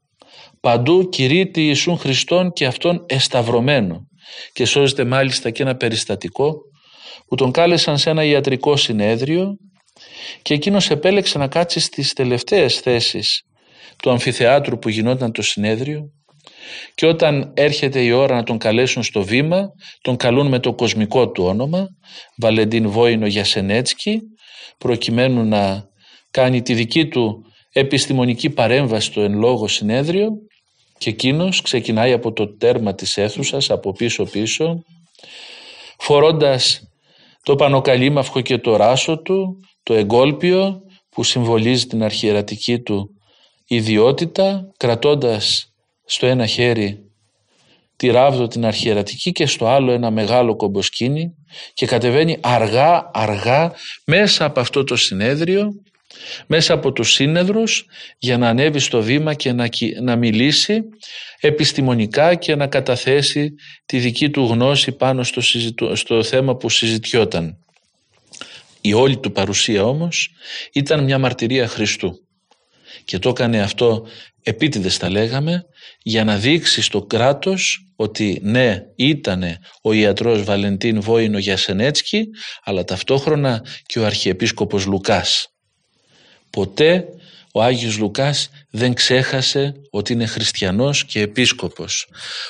Παντού 0.60 1.08
κηρύττει 1.08 1.62
Ιησούν 1.62 1.98
Χριστόν 1.98 2.52
και 2.52 2.66
αυτόν 2.66 3.04
εσταυρωμένο. 3.08 4.08
Και 4.52 4.64
σώζεται 4.64 5.04
μάλιστα 5.04 5.50
και 5.50 5.62
ένα 5.62 5.76
περιστατικό 5.76 6.54
που 7.26 7.34
τον 7.34 7.50
κάλεσαν 7.50 7.98
σε 7.98 8.10
ένα 8.10 8.24
ιατρικό 8.24 8.76
συνέδριο 8.76 9.56
και 10.42 10.54
εκείνος 10.54 10.90
επέλεξε 10.90 11.38
να 11.38 11.48
κάτσει 11.48 11.80
στις 11.80 12.12
τελευταίες 12.12 12.78
θέσεις 12.80 13.42
του 14.02 14.10
αμφιθεάτρου 14.10 14.78
που 14.78 14.88
γινόταν 14.88 15.32
το 15.32 15.42
συνέδριο 15.42 16.10
και 16.94 17.06
όταν 17.06 17.52
έρχεται 17.54 18.00
η 18.00 18.10
ώρα 18.10 18.34
να 18.34 18.42
τον 18.42 18.58
καλέσουν 18.58 19.02
στο 19.02 19.22
βήμα 19.22 19.68
τον 20.00 20.16
καλούν 20.16 20.46
με 20.46 20.58
το 20.58 20.74
κοσμικό 20.74 21.30
του 21.30 21.44
όνομα 21.44 21.86
Βαλεντίν 22.38 22.88
Βόινο 22.88 23.26
Γιασενέτσκι 23.26 24.20
προκειμένου 24.78 25.44
να 25.44 25.84
κάνει 26.30 26.62
τη 26.62 26.74
δική 26.74 27.06
του 27.06 27.44
επιστημονική 27.80 28.50
παρέμβαση 28.50 29.06
στο 29.06 29.20
εν 29.20 29.38
λόγω 29.38 29.68
συνέδριο 29.68 30.30
και 30.98 31.10
εκείνος 31.10 31.60
ξεκινάει 31.60 32.12
από 32.12 32.32
το 32.32 32.56
τέρμα 32.56 32.94
της 32.94 33.16
αίθουσας 33.16 33.70
από 33.70 33.92
πίσω 33.92 34.24
πίσω 34.24 34.82
φορώντας 35.98 36.90
το 37.42 37.56
πανοκαλίμαυχο 37.56 38.40
και 38.40 38.58
το 38.58 38.76
ράσο 38.76 39.18
του, 39.18 39.60
το 39.82 39.94
εγκόλπιο 39.94 40.80
που 41.08 41.24
συμβολίζει 41.24 41.86
την 41.86 42.02
αρχιερατική 42.02 42.80
του 42.80 43.10
ιδιότητα 43.66 44.72
κρατώντας 44.76 45.72
στο 46.04 46.26
ένα 46.26 46.46
χέρι 46.46 47.00
τη 47.96 48.08
ράβδο 48.08 48.46
την 48.46 48.66
αρχιερατική 48.66 49.32
και 49.32 49.46
στο 49.46 49.66
άλλο 49.66 49.92
ένα 49.92 50.10
μεγάλο 50.10 50.56
κομποσκίνι 50.56 51.34
και 51.74 51.86
κατεβαίνει 51.86 52.38
αργά 52.40 53.10
αργά 53.12 53.72
μέσα 54.04 54.44
από 54.44 54.60
αυτό 54.60 54.84
το 54.84 54.96
συνέδριο 54.96 55.72
μέσα 56.46 56.74
από 56.74 56.92
τους 56.92 57.12
σύνεδρους 57.12 57.86
για 58.18 58.38
να 58.38 58.48
ανέβει 58.48 58.78
στο 58.78 59.02
βήμα 59.02 59.34
και 59.34 59.52
να, 59.52 59.68
να 60.02 60.16
μιλήσει 60.16 60.80
επιστημονικά 61.40 62.34
και 62.34 62.54
να 62.54 62.66
καταθέσει 62.66 63.54
τη 63.86 63.98
δική 63.98 64.30
του 64.30 64.44
γνώση 64.44 64.92
πάνω 64.92 65.22
στο, 65.22 65.42
στο 65.94 66.22
θέμα 66.22 66.56
που 66.56 66.68
συζητιόταν. 66.68 67.58
Η 68.80 68.92
όλη 68.92 69.18
του 69.18 69.32
παρουσία 69.32 69.84
όμως 69.84 70.30
ήταν 70.72 71.04
μια 71.04 71.18
μαρτυρία 71.18 71.68
Χριστού 71.68 72.26
και 73.04 73.18
το 73.18 73.28
έκανε 73.28 73.60
αυτό 73.60 74.06
επίτηδες 74.42 74.96
τα 74.96 75.10
λέγαμε 75.10 75.66
για 76.02 76.24
να 76.24 76.36
δείξει 76.36 76.82
στο 76.82 77.02
κράτος 77.02 77.86
ότι 77.96 78.40
ναι 78.42 78.82
ήταν 78.96 79.44
ο 79.82 79.92
ιατρός 79.92 80.42
Βαλεντίν 80.42 81.00
Βόινο 81.00 81.38
Γιασενέτσκι 81.38 82.26
αλλά 82.64 82.84
ταυτόχρονα 82.84 83.64
και 83.86 83.98
ο 83.98 84.04
Αρχιεπίσκοπος 84.04 84.86
Λουκάς 84.86 85.55
Ποτέ 86.56 87.04
ο 87.52 87.62
Άγιος 87.62 87.98
Λουκάς 87.98 88.50
δεν 88.70 88.94
ξέχασε 88.94 89.74
ότι 89.90 90.12
είναι 90.12 90.26
χριστιανός 90.26 91.04
και 91.04 91.20
επίσκοπος. 91.20 92.08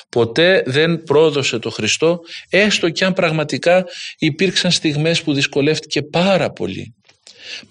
Ποτέ 0.09 0.63
δεν 0.65 1.03
πρόδωσε 1.03 1.59
το 1.59 1.69
Χριστό, 1.69 2.19
έστω 2.49 2.89
και 2.89 3.05
αν 3.05 3.13
πραγματικά 3.13 3.85
υπήρξαν 4.17 4.71
στιγμές 4.71 5.21
που 5.21 5.33
δυσκολεύτηκε 5.33 6.01
πάρα 6.01 6.51
πολύ. 6.51 6.95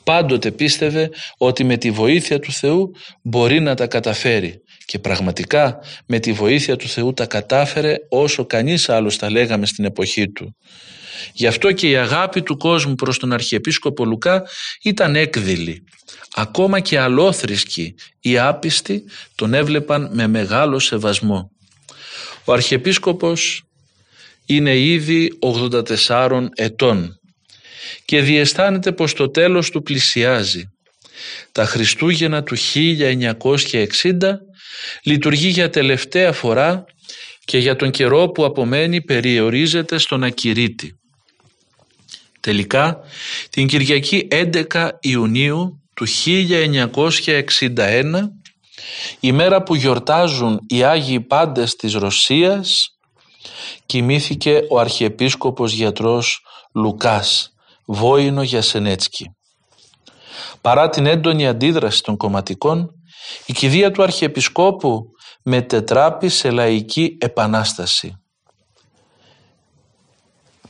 Πάντοτε 0.04 0.50
πίστευε 0.50 1.10
ότι 1.38 1.64
με 1.64 1.76
τη 1.76 1.90
βοήθεια 1.90 2.38
του 2.38 2.52
Θεού 2.52 2.90
μπορεί 3.22 3.60
να 3.60 3.74
τα 3.74 3.86
καταφέρει 3.86 4.62
και 4.86 4.98
πραγματικά 4.98 5.78
με 6.06 6.18
τη 6.18 6.32
βοήθεια 6.32 6.76
του 6.76 6.88
Θεού 6.88 7.12
τα 7.12 7.26
κατάφερε 7.26 7.96
όσο 8.08 8.46
κανείς 8.46 8.88
άλλος 8.88 9.16
τα 9.16 9.30
λέγαμε 9.30 9.66
στην 9.66 9.84
εποχή 9.84 10.28
του. 10.28 10.56
Γι' 11.32 11.46
αυτό 11.46 11.72
και 11.72 11.88
η 11.88 11.96
αγάπη 11.96 12.42
του 12.42 12.56
κόσμου 12.56 12.94
προς 12.94 13.18
τον 13.18 13.32
Αρχιεπίσκοπο 13.32 14.04
Λουκά 14.04 14.42
ήταν 14.82 15.16
έκδηλη. 15.16 15.84
Ακόμα 16.34 16.80
και 16.80 16.98
αλόθρησκοι 16.98 17.94
ή 18.20 18.38
άπιστοι 18.38 19.04
τον 19.34 19.54
έβλεπαν 19.54 20.10
με 20.12 20.26
μεγάλο 20.26 20.78
σεβασμό. 20.78 21.50
Ο 22.44 22.52
Αρχιεπίσκοπος 22.52 23.62
είναι 24.46 24.78
ήδη 24.78 25.38
84 26.06 26.46
ετών 26.54 27.18
και 28.04 28.20
διαισθάνεται 28.20 28.92
πως 28.92 29.12
το 29.12 29.30
τέλος 29.30 29.70
του 29.70 29.82
πλησιάζει. 29.82 30.70
Τα 31.52 31.64
Χριστούγεννα 31.64 32.42
του 32.42 32.56
1960 32.74 33.32
λειτουργεί 35.02 35.48
για 35.48 35.70
τελευταία 35.70 36.32
φορά 36.32 36.84
και 37.44 37.58
για 37.58 37.76
τον 37.76 37.90
καιρό 37.90 38.28
που 38.28 38.44
απομένει 38.44 39.02
περιορίζεται 39.02 39.98
στον 39.98 40.22
Ακυρίτη. 40.22 40.98
Τελικά, 42.40 43.00
την 43.50 43.66
Κυριακή 43.66 44.28
11 44.30 44.88
Ιουνίου 45.00 45.82
του 45.94 46.06
1961, 46.26 48.30
η 49.20 49.32
μέρα 49.32 49.62
που 49.62 49.74
γιορτάζουν 49.74 50.60
οι 50.68 50.82
Άγιοι 50.82 51.20
Πάντες 51.20 51.76
της 51.76 51.94
Ρωσίας, 51.94 52.90
κοιμήθηκε 53.86 54.60
ο 54.68 54.78
Αρχιεπίσκοπος 54.78 55.72
Γιατρός 55.72 56.40
Λουκάς, 56.74 57.52
Βόηνο 57.84 58.42
Γιασενέτσκι. 58.42 59.35
Παρά 60.66 60.88
την 60.88 61.06
έντονη 61.06 61.46
αντίδραση 61.46 62.02
των 62.02 62.16
κομματικών, 62.16 62.90
η 63.46 63.52
κηδεία 63.52 63.90
του 63.90 64.02
Αρχιεπισκόπου 64.02 65.04
μετετράπη 65.42 66.28
σε 66.28 66.50
λαϊκή 66.50 67.16
επανάσταση. 67.20 68.20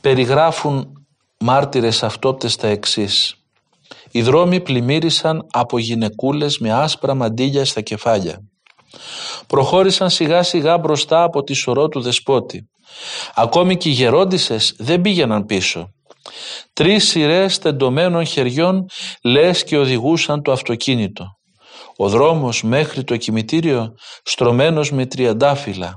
Περιγράφουν 0.01 1.07
μάρτυρες 1.39 2.03
αυτόπτες 2.03 2.55
τα 2.55 2.67
εξής. 2.67 3.35
Οι 4.11 4.21
δρόμοι 4.21 4.61
πλημμύρισαν 4.61 5.47
από 5.51 5.77
γυναικούλες 5.77 6.57
με 6.57 6.73
άσπρα 6.73 7.13
μαντίλια 7.13 7.65
στα 7.65 7.81
κεφάλια. 7.81 8.39
Προχώρησαν 9.47 10.09
σιγά 10.09 10.43
σιγά 10.43 10.77
μπροστά 10.77 11.23
από 11.23 11.43
τη 11.43 11.53
σωρό 11.53 11.87
του 11.87 12.01
δεσπότη. 12.01 12.69
Ακόμη 13.35 13.77
και 13.77 13.89
οι 13.89 13.91
γερόντισες 13.91 14.75
δεν 14.77 15.01
πήγαιναν 15.01 15.45
πίσω. 15.45 15.91
Τρεις 16.73 17.07
σειρές 17.07 17.57
τεντωμένων 17.57 18.25
χεριών 18.25 18.85
λες 19.23 19.63
και 19.63 19.77
οδηγούσαν 19.77 20.41
το 20.41 20.51
αυτοκίνητο. 20.51 21.25
Ο 21.95 22.09
δρόμος 22.09 22.63
μέχρι 22.63 23.03
το 23.03 23.17
κημητήριο 23.17 23.93
στρωμένος 24.23 24.91
με 24.91 25.05
τριαντάφυλλα 25.05 25.93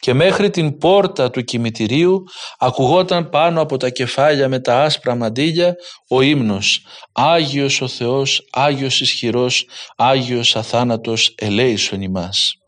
και 0.00 0.12
μέχρι 0.12 0.50
την 0.50 0.78
πόρτα 0.78 1.30
του 1.30 1.42
κημητηρίου 1.42 2.22
ακουγόταν 2.58 3.28
πάνω 3.28 3.60
από 3.60 3.76
τα 3.76 3.88
κεφάλια 3.88 4.48
με 4.48 4.60
τα 4.60 4.82
άσπρα 4.82 5.14
μαντίλια 5.14 5.74
ο 6.08 6.20
ύμνος 6.20 6.84
«Άγιος 7.12 7.80
ο 7.80 7.88
Θεός, 7.88 8.48
Άγιος 8.52 9.00
ισχυρός, 9.00 9.66
Άγιος 9.96 10.56
αθάνατος 10.56 11.34
ελέησον 11.36 12.02
ημάς». 12.02 12.61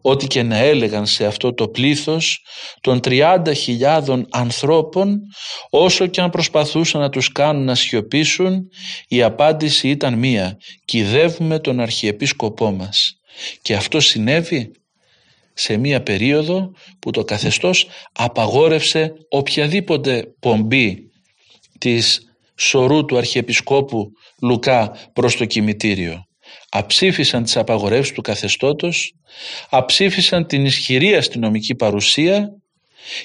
Ό,τι 0.00 0.26
και 0.26 0.42
να 0.42 0.56
έλεγαν 0.56 1.06
σε 1.06 1.26
αυτό 1.26 1.54
το 1.54 1.68
πλήθος 1.68 2.44
των 2.80 3.00
30.000 3.04 4.22
ανθρώπων 4.30 5.20
όσο 5.70 6.06
και 6.06 6.20
αν 6.20 6.30
προσπαθούσαν 6.30 7.00
να 7.00 7.08
τους 7.08 7.32
κάνουν 7.32 7.64
να 7.64 7.74
σιωπήσουν 7.74 8.68
η 9.08 9.22
απάντηση 9.22 9.88
ήταν 9.88 10.18
μία 10.18 10.56
«Κυδεύουμε 10.84 11.58
τον 11.58 11.80
Αρχιεπίσκοπό 11.80 12.70
μας». 12.70 13.12
Και 13.62 13.74
αυτό 13.74 14.00
συνέβη 14.00 14.70
σε 15.54 15.76
μία 15.76 16.02
περίοδο 16.02 16.70
που 16.98 17.10
το 17.10 17.24
καθεστώς 17.24 17.86
απαγόρευσε 18.12 19.12
οποιαδήποτε 19.28 20.34
πομπή 20.40 21.10
της 21.78 22.20
σωρού 22.56 23.04
του 23.04 23.16
Αρχιεπισκόπου 23.16 24.10
Λουκά 24.42 24.96
προς 25.12 25.36
το 25.36 25.44
κημητήριο. 25.44 26.27
Αψήφισαν 26.70 27.42
τις 27.42 27.56
απαγορεύσεις 27.56 28.14
του 28.14 28.20
καθεστώτος, 28.20 29.14
αψήφισαν 29.70 30.46
την 30.46 30.64
ισχυρή 30.64 31.14
αστυνομική 31.14 31.74
παρουσία 31.74 32.50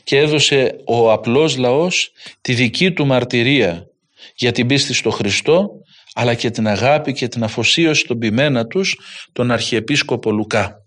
και 0.04 0.18
έδωσε 0.18 0.76
ο 0.86 1.12
απλός 1.12 1.58
λαός 1.58 2.12
τη 2.42 2.54
δική 2.54 2.92
του 2.92 3.06
μαρτυρία 3.06 3.88
για 4.36 4.52
την 4.52 4.68
πίστη 4.68 4.94
στο 4.94 5.10
Χριστό 5.10 5.70
αλλά 6.14 6.34
και 6.34 6.50
την 6.50 6.68
αγάπη 6.68 7.14
και 7.14 7.28
την 7.28 7.44
αφοσίωση 7.44 8.06
των 8.06 8.20
ποιμένα 8.20 8.68
τους 8.68 9.00
τον 9.32 9.52
Αρχιεπίσκοπο 9.52 10.32
Λουκά. 10.32 10.78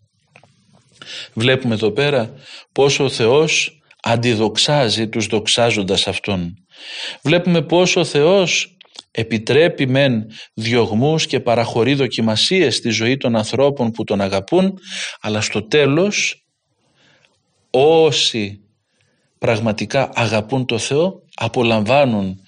Βλέπουμε 1.33 1.75
εδώ 1.75 1.90
πέρα 1.90 2.35
πόσο 2.73 3.05
ο 3.05 3.09
Θεός 3.09 3.81
αντιδοξάζει 4.03 5.09
τους 5.09 5.27
δοξάζοντας 5.27 6.07
Αυτόν. 6.07 6.55
Βλέπουμε 7.23 7.62
πόσο 7.62 8.01
ο 8.01 8.05
Θεός 8.05 8.75
επιτρέπει 9.18 9.87
μεν 9.87 10.26
διωγμούς 10.55 11.26
και 11.26 11.40
παραχωρεί 11.40 11.94
δοκιμασίες 11.94 12.76
στη 12.76 12.90
ζωή 12.90 13.16
των 13.16 13.37
ανθρώπων 13.37 13.90
που 13.90 14.05
τον 14.05 14.20
αγαπούν, 14.20 14.79
αλλά 15.20 15.40
στο 15.40 15.66
τέλος 15.66 16.46
όσοι 17.70 18.61
πραγματικά 19.38 20.11
αγαπούν 20.14 20.66
το 20.66 20.79
Θεό 20.79 21.22
απολαμβάνουν 21.35 22.40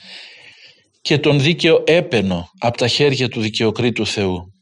και 1.00 1.18
τον 1.18 1.40
δίκαιο 1.40 1.82
έπαινο 1.86 2.50
από 2.58 2.76
τα 2.76 2.88
χέρια 2.88 3.28
του 3.28 3.40
δικαιοκρίτου 3.40 4.06
Θεού. 4.06 4.52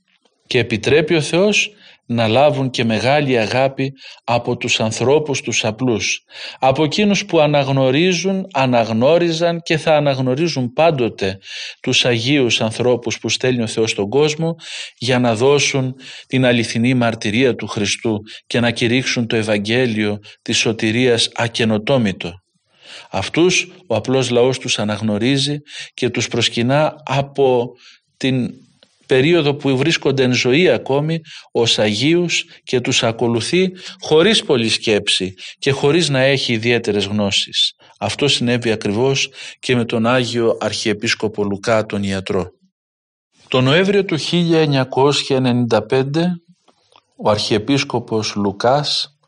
Και 0.47 0.59
επιτρέπει 0.59 1.15
ο 1.15 1.21
Θεός 1.21 1.71
να 2.07 2.29
λάβουν 2.29 2.71
και 2.71 2.85
μεγάλη 2.85 3.39
αγάπη 3.39 3.93
από 4.25 4.57
τους 4.57 4.81
ανθρώπους 4.81 5.41
τους 5.41 5.65
απλούς, 5.65 6.25
από 6.59 6.85
εκείνους 6.85 7.25
που 7.25 7.41
αναγνωρίζουν, 7.41 8.47
αναγνώριζαν 8.53 9.61
και 9.63 9.77
θα 9.77 9.97
αναγνωρίζουν 9.97 10.73
πάντοτε 10.73 11.39
τους 11.81 12.05
Αγίους 12.05 12.61
ανθρώπους 12.61 13.19
που 13.19 13.29
στέλνει 13.29 13.63
ο 13.63 13.67
Θεός 13.67 13.91
στον 13.91 14.09
κόσμο 14.09 14.55
για 14.99 15.19
να 15.19 15.35
δώσουν 15.35 15.95
την 16.27 16.45
αληθινή 16.45 16.95
μαρτυρία 16.95 17.55
του 17.55 17.67
Χριστού 17.67 18.19
και 18.47 18.61
να 18.61 18.71
κηρύξουν 18.71 19.27
το 19.27 19.37
Ευαγγέλιο 19.37 20.19
της 20.43 20.59
σωτηρίας 20.59 21.31
ακενοτόμητο. 21.35 22.33
Αυτούς 23.11 23.69
ο 23.87 23.95
απλός 23.95 24.31
λαός 24.31 24.59
τους 24.59 24.79
αναγνωρίζει 24.79 25.57
και 25.95 26.11
τους 26.11 26.29
προσκυνά 26.29 26.95
από 27.05 27.69
την 28.17 28.51
περίοδο 29.07 29.55
που 29.55 29.77
βρίσκονται 29.77 30.23
εν 30.23 30.33
ζωή 30.33 30.69
ακόμη 30.69 31.21
ως 31.53 31.79
Αγίους 31.79 32.45
και 32.65 32.81
τους 32.81 33.03
ακολουθεί 33.03 33.73
χωρίς 34.01 34.45
πολλή 34.45 34.69
σκέψη 34.69 35.35
και 35.59 35.71
χωρίς 35.71 36.09
να 36.09 36.21
έχει 36.21 36.53
ιδιαίτερες 36.53 37.07
γνώσεις. 37.07 37.73
Αυτό 37.99 38.29
συνέβη 38.29 38.71
ακριβώς 38.71 39.29
και 39.59 39.77
με 39.77 39.85
τον 39.85 40.07
Άγιο 40.07 40.57
Αρχιεπίσκοπο 40.61 41.45
Λουκά 41.45 41.87
τον 41.87 42.03
Ιατρό. 42.03 42.51
Το 43.49 43.61
Νοέμβριο 43.61 44.05
του 44.05 44.19
1995 44.19 44.31
ο 47.17 47.31
Αρχιεπίσκοπος 47.31 48.35
Λουκάς 48.35 49.19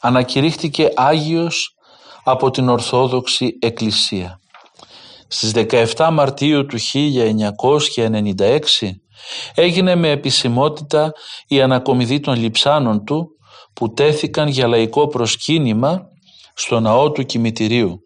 ανακηρύχθηκε 0.00 0.88
Άγιος 0.94 1.74
από 2.24 2.50
την 2.50 2.68
Ορθόδοξη 2.68 3.58
Εκκλησία. 3.60 4.40
Στις 5.28 5.52
17 5.54 6.08
Μαρτίου 6.12 6.66
του 6.66 6.78
1996 6.78 9.00
έγινε 9.54 9.94
με 9.94 10.10
επισημότητα 10.10 11.12
η 11.46 11.60
ανακομιδή 11.60 12.20
των 12.20 12.34
λιψάνων 12.34 13.04
του 13.04 13.28
που 13.72 13.92
τέθηκαν 13.92 14.48
για 14.48 14.66
λαϊκό 14.66 15.06
προσκύνημα 15.06 16.02
στο 16.54 16.80
ναό 16.80 17.10
του 17.10 17.24
Κημητηρίου 17.24 17.98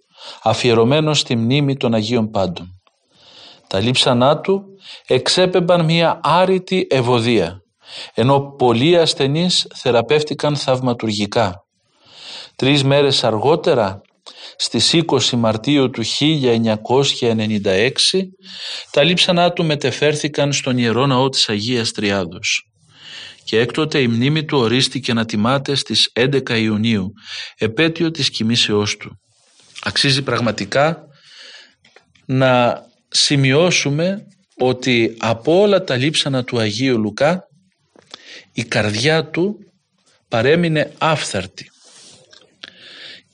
αφιερωμένο 0.42 1.14
στη 1.14 1.36
μνήμη 1.36 1.76
των 1.76 1.94
Αγίων 1.94 2.30
Πάντων. 2.30 2.80
Τα 3.66 3.80
λείψανά 3.80 4.40
του 4.40 4.64
εξέπεμπαν 5.06 5.84
μια 5.84 6.20
άρρητη 6.22 6.86
ευωδία 6.90 7.60
ενώ 8.14 8.40
πολλοί 8.40 8.98
ασθενείς 8.98 9.66
θεραπεύτηκαν 9.74 10.56
θαυματουργικά. 10.56 11.64
Τρεις 12.56 12.84
μέρες 12.84 13.24
αργότερα 13.24 14.00
στις 14.56 14.94
20 15.06 15.30
Μαρτίου 15.30 15.90
του 15.90 16.02
1996 16.20 17.92
τα 18.90 19.02
λείψανά 19.02 19.52
του 19.52 19.64
μετεφέρθηκαν 19.64 20.52
στον 20.52 20.78
Ιερό 20.78 21.06
Ναό 21.06 21.28
της 21.28 21.48
Αγίας 21.48 21.92
Τριάδος 21.92 22.64
και 23.50 23.58
έκτοτε 23.58 24.00
η 24.00 24.08
μνήμη 24.08 24.44
του 24.44 24.58
ορίστηκε 24.58 25.12
να 25.12 25.24
τιμάται 25.24 25.74
στις 25.74 26.12
11 26.14 26.60
Ιουνίου, 26.60 27.12
επέτειο 27.58 28.10
της 28.10 28.30
κοιμήσεώς 28.30 28.96
του. 28.96 29.20
Αξίζει 29.82 30.22
πραγματικά 30.22 31.04
να 32.26 32.82
σημειώσουμε 33.08 34.26
ότι 34.58 35.16
από 35.18 35.60
όλα 35.60 35.84
τα 35.84 35.96
λείψανα 35.96 36.44
του 36.44 36.58
Αγίου 36.58 36.98
Λουκά 36.98 37.44
η 38.52 38.64
καρδιά 38.64 39.26
του 39.26 39.58
παρέμεινε 40.28 40.92
άφθαρτη. 40.98 41.70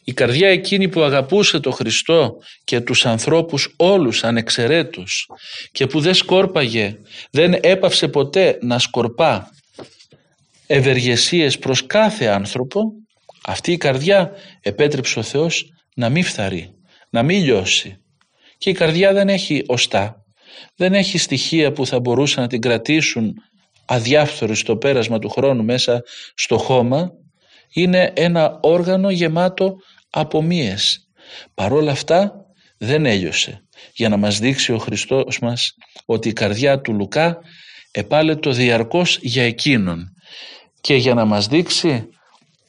Η 0.08 0.12
καρδιά 0.12 0.48
εκείνη 0.48 0.88
που 0.88 1.00
αγαπούσε 1.00 1.60
το 1.60 1.70
Χριστό 1.70 2.36
και 2.64 2.80
τους 2.80 3.06
ανθρώπους 3.06 3.74
όλους 3.76 4.24
ανεξαιρέτως 4.24 5.26
και 5.72 5.86
που 5.86 6.00
δεν 6.00 6.14
σκόρπαγε, 6.14 6.96
δεν 7.30 7.58
έπαυσε 7.60 8.08
ποτέ 8.08 8.58
να 8.62 8.78
σκορπά 8.78 9.50
ευεργεσίες 10.66 11.58
προς 11.58 11.86
κάθε 11.86 12.26
άνθρωπο, 12.26 12.80
αυτή 13.46 13.72
η 13.72 13.76
καρδιά 13.76 14.30
επέτρεψε 14.60 15.18
ο 15.18 15.22
Θεός 15.22 15.64
να 15.94 16.08
μην 16.08 16.24
φθαρεί, 16.24 16.70
να 17.10 17.22
μην 17.22 17.44
λιώσει. 17.44 17.96
Και 18.58 18.70
η 18.70 18.74
καρδιά 18.74 19.12
δεν 19.12 19.28
έχει 19.28 19.62
οστά, 19.66 20.24
δεν 20.76 20.94
έχει 20.94 21.18
στοιχεία 21.18 21.72
που 21.72 21.86
θα 21.86 22.00
μπορούσαν 22.00 22.42
να 22.42 22.48
την 22.48 22.60
κρατήσουν 22.60 23.34
αδιάφθορη 23.86 24.54
στο 24.54 24.76
πέρασμα 24.76 25.18
του 25.18 25.28
χρόνου 25.28 25.64
μέσα 25.64 26.02
στο 26.34 26.58
χώμα. 26.58 27.10
Είναι 27.72 28.12
ένα 28.16 28.58
όργανο 28.62 29.10
γεμάτο 29.10 29.76
απομίες. 30.20 31.08
Παρόλα 31.54 31.92
αυτά 31.92 32.32
δεν 32.78 33.06
έλειωσε 33.06 33.64
για 33.92 34.08
να 34.08 34.16
μας 34.16 34.38
δείξει 34.38 34.72
ο 34.72 34.78
Χριστός 34.78 35.38
μας 35.38 35.74
ότι 36.04 36.28
η 36.28 36.32
καρδιά 36.32 36.80
του 36.80 36.92
Λουκά 36.92 37.38
επάλετο 37.90 38.52
διαρκώς 38.52 39.18
για 39.22 39.42
εκείνον 39.42 40.12
και 40.80 40.94
για 40.94 41.14
να 41.14 41.24
μας 41.24 41.46
δείξει 41.46 42.08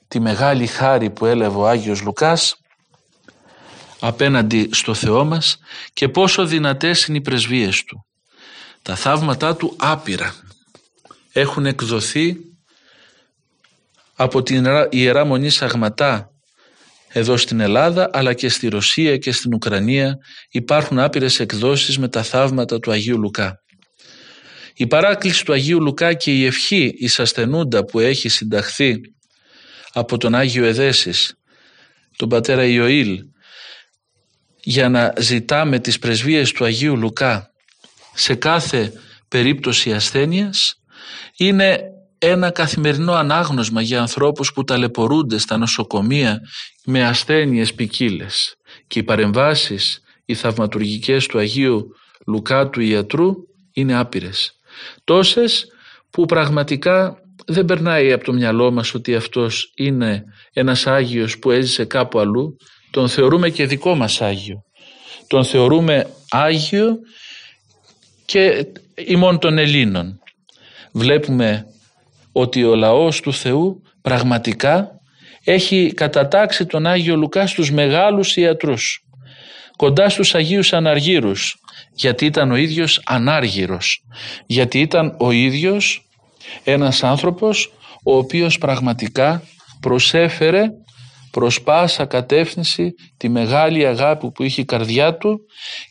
τη 0.07 0.19
μεγάλη 0.19 0.67
χάρη 0.67 1.09
που 1.09 1.25
έλαβε 1.25 1.57
ο 1.57 1.67
Άγιος 1.67 2.01
Λουκάς 2.01 2.55
απέναντι 3.99 4.69
στο 4.71 4.93
Θεό 4.93 5.25
μας 5.25 5.57
και 5.93 6.09
πόσο 6.09 6.45
δυνατές 6.45 7.05
είναι 7.05 7.17
οι 7.17 7.21
πρεσβείες 7.21 7.83
Του. 7.83 8.05
Τα 8.81 8.95
θαύματά 8.95 9.55
Του 9.55 9.75
άπειρα 9.79 10.35
έχουν 11.31 11.65
εκδοθεί 11.65 12.37
από 14.15 14.43
την 14.43 14.65
Ιερά 14.89 15.25
Μονή 15.25 15.49
Σαγματά 15.49 16.31
εδώ 17.17 17.37
στην 17.37 17.59
Ελλάδα 17.59 18.09
αλλά 18.13 18.33
και 18.33 18.49
στη 18.49 18.67
Ρωσία 18.67 19.17
και 19.17 19.31
στην 19.31 19.53
Ουκρανία 19.53 20.17
υπάρχουν 20.49 20.99
άπειρες 20.99 21.39
εκδόσεις 21.39 21.97
με 21.97 22.07
τα 22.07 22.23
θαύματα 22.23 22.79
του 22.79 22.91
Αγίου 22.91 23.17
Λουκά. 23.17 23.61
Η 24.73 24.87
παράκληση 24.87 25.45
του 25.45 25.53
Αγίου 25.53 25.81
Λουκά 25.81 26.13
και 26.13 26.31
η 26.31 26.45
ευχή 26.45 26.93
εις 26.97 27.19
ασθενούντα 27.19 27.85
που 27.85 27.99
έχει 27.99 28.29
συνταχθεί 28.29 28.99
από 29.93 30.17
τον 30.17 30.35
Άγιο 30.35 30.65
Εδέσης, 30.65 31.33
τον 32.15 32.29
πατέρα 32.29 32.65
Ιωήλ, 32.65 33.19
για 34.63 34.89
να 34.89 35.13
ζητάμε 35.19 35.79
τις 35.79 35.99
πρεσβείες 35.99 36.51
του 36.51 36.65
Αγίου 36.65 36.97
Λουκά 36.97 37.51
σε 38.13 38.35
κάθε 38.35 38.93
περίπτωση 39.27 39.93
ασθένειας, 39.93 40.81
είναι 41.37 41.79
ένα 42.17 42.49
καθημερινό 42.49 43.13
ανάγνωσμα 43.13 43.81
για 43.81 43.99
ανθρώπους 43.99 44.53
που 44.53 44.63
ταλαιπωρούνται 44.63 45.37
στα 45.37 45.57
νοσοκομεία 45.57 46.39
με 46.85 47.05
ασθένειες 47.05 47.73
ποικίλες. 47.73 48.55
και 48.87 48.99
οι 48.99 49.03
παρεμβάσεις, 49.03 50.01
οι 50.25 50.33
θαυματουργικές 50.33 51.25
του 51.25 51.37
Αγίου 51.37 51.87
Λουκά 52.27 52.69
του 52.69 52.81
Ιατρού 52.81 53.33
είναι 53.73 53.95
άπειρες. 53.95 54.51
Τόσες 55.03 55.67
που 56.09 56.25
πραγματικά 56.25 57.21
δεν 57.45 57.65
περνάει 57.65 58.11
από 58.11 58.23
το 58.23 58.33
μυαλό 58.33 58.71
μας 58.71 58.93
ότι 58.93 59.15
αυτός 59.15 59.71
είναι 59.75 60.23
ένας 60.53 60.87
Άγιος 60.87 61.39
που 61.39 61.51
έζησε 61.51 61.85
κάπου 61.85 62.19
αλλού, 62.19 62.57
τον 62.91 63.09
θεωρούμε 63.09 63.49
και 63.49 63.65
δικό 63.65 63.95
μας 63.95 64.21
Άγιο. 64.21 64.63
Τον 65.27 65.43
θεωρούμε 65.43 66.07
Άγιο 66.29 66.97
και 68.25 68.67
ημών 68.95 69.39
των 69.39 69.57
Ελλήνων. 69.57 70.19
Βλέπουμε 70.91 71.65
ότι 72.39 72.63
ο 72.63 72.75
λαός 72.75 73.19
του 73.19 73.33
Θεού 73.33 73.81
πραγματικά 74.01 74.89
έχει 75.43 75.93
κατατάξει 75.95 76.65
τον 76.65 76.87
Άγιο 76.87 77.15
Λουκά 77.15 77.47
στους 77.47 77.71
μεγάλους 77.71 78.35
ιατρούς, 78.35 79.03
κοντά 79.75 80.09
στους 80.09 80.35
Αγίους 80.35 80.73
Αναργύρους, 80.73 81.55
γιατί 81.93 82.25
ήταν 82.25 82.51
ο 82.51 82.55
ίδιος 82.55 83.01
ανάργυρος, 83.05 84.03
γιατί 84.45 84.79
ήταν 84.79 85.15
ο 85.19 85.31
ίδιος 85.31 86.07
ένας 86.63 87.03
άνθρωπος 87.03 87.71
ο 88.03 88.17
οποίος 88.17 88.57
πραγματικά 88.57 89.43
προσέφερε 89.79 90.63
προς 91.31 91.61
πάσα 91.61 92.05
κατεύθυνση 92.05 92.93
τη 93.17 93.29
μεγάλη 93.29 93.85
αγάπη 93.85 94.31
που 94.31 94.43
είχε 94.43 94.61
η 94.61 94.65
καρδιά 94.65 95.17
του 95.17 95.39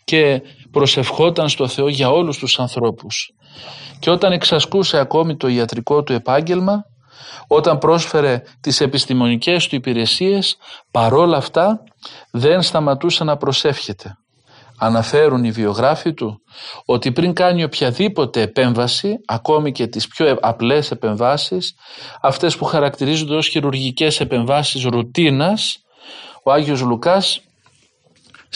και 0.04 0.42
προσευχόταν 0.76 1.48
στο 1.48 1.68
Θεό 1.68 1.88
για 1.88 2.10
όλους 2.10 2.38
τους 2.38 2.58
ανθρώπους. 2.58 3.30
Και 3.98 4.10
όταν 4.10 4.32
εξασκούσε 4.32 4.98
ακόμη 4.98 5.36
το 5.36 5.48
ιατρικό 5.48 6.02
του 6.02 6.12
επάγγελμα, 6.12 6.84
όταν 7.46 7.78
πρόσφερε 7.78 8.42
τις 8.60 8.80
επιστημονικές 8.80 9.66
του 9.66 9.74
υπηρεσίες, 9.74 10.56
παρόλα 10.90 11.36
αυτά 11.36 11.82
δεν 12.30 12.62
σταματούσε 12.62 13.24
να 13.24 13.36
προσεύχεται. 13.36 14.16
Αναφέρουν 14.78 15.44
οι 15.44 15.50
βιογράφοι 15.50 16.14
του 16.14 16.40
ότι 16.84 17.12
πριν 17.12 17.32
κάνει 17.32 17.64
οποιαδήποτε 17.64 18.40
επέμβαση, 18.40 19.14
ακόμη 19.26 19.72
και 19.72 19.86
τις 19.86 20.08
πιο 20.08 20.36
απλές 20.40 20.90
επεμβάσεις, 20.90 21.74
αυτές 22.22 22.56
που 22.56 22.64
χαρακτηρίζονται 22.64 23.34
ως 23.34 23.48
χειρουργικές 23.48 24.20
επεμβάσεις 24.20 24.84
ρουτίνας, 24.84 25.78
ο 26.44 26.52
Άγιος 26.52 26.80
Λουκάς 26.80 27.40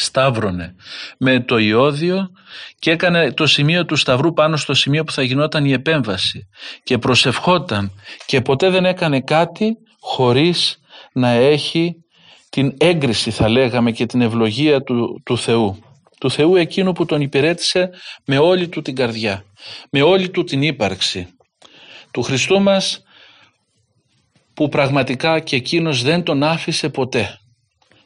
σταύρωνε 0.02 0.74
με 1.18 1.40
το 1.40 1.58
ιόδιο 1.58 2.30
και 2.78 2.90
έκανε 2.90 3.32
το 3.32 3.46
σημείο 3.46 3.84
του 3.84 3.96
σταυρού 3.96 4.32
πάνω 4.32 4.56
στο 4.56 4.74
σημείο 4.74 5.04
που 5.04 5.12
θα 5.12 5.22
γινόταν 5.22 5.64
η 5.64 5.72
επέμβαση 5.72 6.48
και 6.82 6.98
προσευχόταν 6.98 7.92
και 8.26 8.40
ποτέ 8.40 8.70
δεν 8.70 8.84
έκανε 8.84 9.20
κάτι 9.20 9.76
χωρίς 10.00 10.80
να 11.12 11.28
έχει 11.28 11.94
την 12.50 12.74
έγκριση 12.78 13.30
θα 13.30 13.48
λέγαμε 13.48 13.90
και 13.92 14.06
την 14.06 14.20
ευλογία 14.20 14.82
του, 14.82 15.22
του 15.24 15.38
Θεού. 15.38 15.78
Του 16.20 16.30
Θεού 16.30 16.56
εκείνου 16.56 16.92
που 16.92 17.04
τον 17.04 17.20
υπηρέτησε 17.20 17.90
με 18.24 18.38
όλη 18.38 18.68
του 18.68 18.82
την 18.82 18.94
καρδιά, 18.94 19.44
με 19.90 20.02
όλη 20.02 20.30
του 20.30 20.44
την 20.44 20.62
ύπαρξη. 20.62 21.26
Του 22.10 22.22
Χριστού 22.22 22.60
μας 22.60 23.02
που 24.54 24.68
πραγματικά 24.68 25.40
και 25.40 25.56
εκείνος 25.56 26.02
δεν 26.02 26.22
τον 26.22 26.42
άφησε 26.42 26.88
ποτέ 26.88 27.38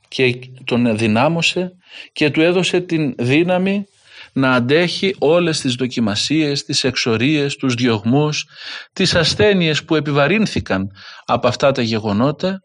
και 0.08 0.38
τον 0.64 0.96
δυνάμωσε 0.96 1.72
και 2.12 2.30
του 2.30 2.40
έδωσε 2.40 2.80
την 2.80 3.14
δύναμη 3.18 3.84
να 4.32 4.52
αντέχει 4.52 5.14
όλες 5.18 5.60
τις 5.60 5.74
δοκιμασίες, 5.74 6.64
τις 6.64 6.84
εξορίες, 6.84 7.56
τους 7.56 7.74
διωγμούς, 7.74 8.44
τις 8.92 9.14
ασθένειες 9.14 9.84
που 9.84 9.94
επιβαρύνθηκαν 9.94 10.90
από 11.24 11.48
αυτά 11.48 11.72
τα 11.72 11.82
γεγονότα, 11.82 12.60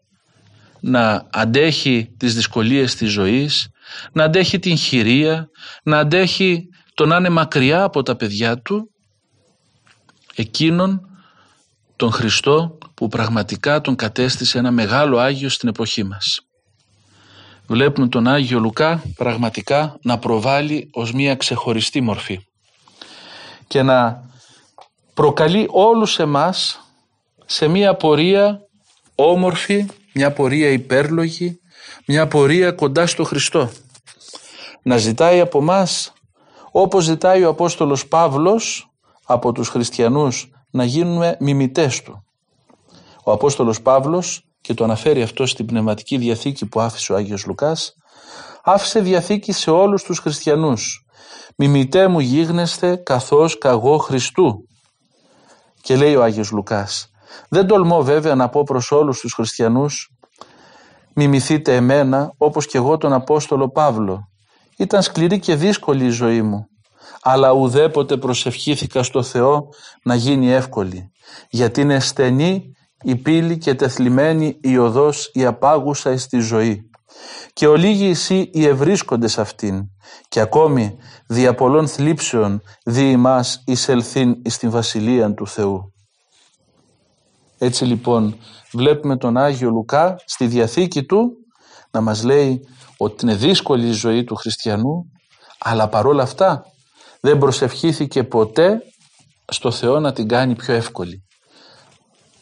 να 0.80 1.26
αντέχει 1.32 2.14
τις 2.16 2.34
δυσκολίες 2.34 2.94
της 2.94 3.10
ζωής, 3.10 3.68
να 4.12 4.24
αντέχει 4.24 4.58
την 4.58 4.76
χειρία, 4.76 5.48
να 5.82 5.98
αντέχει 5.98 6.62
το 6.94 7.06
να 7.06 7.16
είναι 7.16 7.28
μακριά 7.28 7.82
από 7.82 8.02
τα 8.02 8.16
παιδιά 8.16 8.58
του, 8.58 8.90
εκείνον 10.34 11.00
τον 11.96 12.12
Χριστό 12.12 12.78
που 12.94 13.08
πραγματικά 13.08 13.80
τον 13.80 13.96
κατέστησε 13.96 14.58
ένα 14.58 14.70
μεγάλο 14.70 15.18
Άγιο 15.18 15.48
στην 15.48 15.68
εποχή 15.68 16.04
μας 16.04 16.49
βλέπουμε 17.70 18.08
τον 18.08 18.26
Άγιο 18.26 18.58
Λουκά 18.58 19.02
πραγματικά 19.16 19.98
να 20.02 20.18
προβάλλει 20.18 20.90
ως 20.92 21.12
μία 21.12 21.34
ξεχωριστή 21.34 22.00
μορφή 22.00 22.40
και 23.66 23.82
να 23.82 24.24
προκαλεί 25.14 25.66
όλους 25.70 26.18
εμάς 26.18 26.80
σε 27.46 27.68
μία 27.68 27.94
πορεία 27.94 28.60
όμορφη, 29.14 29.86
μια 30.14 30.32
πορεία 30.32 30.68
υπέρλογη, 30.68 31.60
μια 32.06 32.26
πορεία 32.28 32.72
κοντά 32.72 33.06
στο 33.06 33.24
Χριστό. 33.24 33.70
Να 34.82 34.96
ζητάει 34.96 35.40
από 35.40 35.60
μας 35.60 36.12
όπως 36.70 37.04
ζητάει 37.04 37.44
ο 37.44 37.48
Απόστολος 37.48 38.06
Παύλος 38.06 38.90
από 39.24 39.52
τους 39.52 39.68
χριστιανούς 39.68 40.50
να 40.70 40.84
γίνουμε 40.84 41.36
μιμητές 41.40 42.02
του. 42.02 42.24
Ο 43.24 43.32
Απόστολος 43.32 43.82
Παύλος 43.82 44.49
και 44.60 44.74
το 44.74 44.84
αναφέρει 44.84 45.22
αυτό 45.22 45.46
στην 45.46 45.66
πνευματική 45.66 46.16
διαθήκη 46.16 46.66
που 46.66 46.80
άφησε 46.80 47.12
ο 47.12 47.16
Άγιος 47.16 47.46
Λουκάς, 47.46 47.94
άφησε 48.62 49.00
διαθήκη 49.00 49.52
σε 49.52 49.70
όλους 49.70 50.02
τους 50.02 50.18
χριστιανούς. 50.18 51.04
«Μιμητέ 51.56 52.08
μου 52.08 52.20
γίγνεστε 52.20 52.96
καθώς 52.96 53.58
καγώ 53.58 53.96
Χριστού». 53.96 54.64
Και 55.82 55.96
λέει 55.96 56.14
ο 56.14 56.22
Άγιος 56.22 56.50
Λουκάς, 56.50 57.10
δεν 57.48 57.66
τολμώ 57.66 58.02
βέβαια 58.02 58.34
να 58.34 58.48
πω 58.48 58.62
προς 58.62 58.90
όλους 58.90 59.20
τους 59.20 59.32
χριστιανούς 59.32 60.10
«Μιμηθείτε 61.14 61.76
εμένα 61.76 62.32
όπως 62.36 62.66
και 62.66 62.78
εγώ 62.78 62.96
τον 62.96 63.12
Απόστολο 63.12 63.70
Παύλο». 63.70 64.28
Ήταν 64.76 65.02
σκληρή 65.02 65.38
και 65.38 65.54
δύσκολη 65.54 66.04
η 66.04 66.10
ζωή 66.10 66.42
μου, 66.42 66.66
αλλά 67.22 67.50
ουδέποτε 67.52 68.16
προσευχήθηκα 68.16 69.02
στο 69.02 69.22
Θεό 69.22 69.68
να 70.02 70.14
γίνει 70.14 70.50
εύκολη, 70.52 71.10
γιατί 71.50 71.80
είναι 71.80 72.00
στενή 72.00 72.72
η 73.02 73.16
πύλη 73.16 73.58
και 73.58 73.74
τεθλιμμένη 73.74 74.58
η 74.60 74.78
οδός 74.78 75.30
η 75.32 75.44
απάγουσα 75.44 76.18
στη 76.18 76.38
ζωή. 76.40 76.90
Και 77.52 77.66
ολίγοι 77.66 78.06
εσύ 78.06 78.50
οι 78.52 78.66
ευρίσκονται 78.66 79.28
σε 79.28 79.40
αυτήν 79.40 79.82
και 80.28 80.40
ακόμη 80.40 80.96
δια 81.26 81.54
πολλών 81.54 81.88
θλίψεων 81.88 82.62
δι' 82.84 83.10
ημάς 83.10 83.62
εισελθήν 83.66 84.36
εις 84.42 84.58
την 84.58 84.70
Βασιλεία 84.70 85.34
του 85.34 85.46
Θεού. 85.46 85.92
Έτσι 87.58 87.84
λοιπόν 87.84 88.36
βλέπουμε 88.72 89.16
τον 89.16 89.36
Άγιο 89.36 89.70
Λουκά 89.70 90.16
στη 90.24 90.46
Διαθήκη 90.46 91.02
του 91.04 91.30
να 91.90 92.00
μας 92.00 92.24
λέει 92.24 92.60
ότι 92.96 93.24
είναι 93.24 93.34
δύσκολη 93.34 93.86
η 93.86 93.92
ζωή 93.92 94.24
του 94.24 94.34
χριστιανού 94.34 95.10
αλλά 95.58 95.88
παρόλα 95.88 96.22
αυτά 96.22 96.64
δεν 97.20 97.38
προσευχήθηκε 97.38 98.24
ποτέ 98.24 98.82
στο 99.48 99.70
Θεό 99.70 100.00
να 100.00 100.12
την 100.12 100.28
κάνει 100.28 100.54
πιο 100.54 100.74
εύκολη 100.74 101.24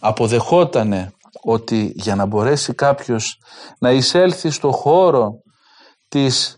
αποδεχότανε 0.01 1.13
ότι 1.43 1.93
για 1.95 2.15
να 2.15 2.27
μπορέσει 2.27 2.75
κάποιος 2.75 3.39
να 3.79 3.91
εισέλθει 3.91 4.51
στο 4.51 4.71
χώρο 4.71 5.31
της 6.09 6.57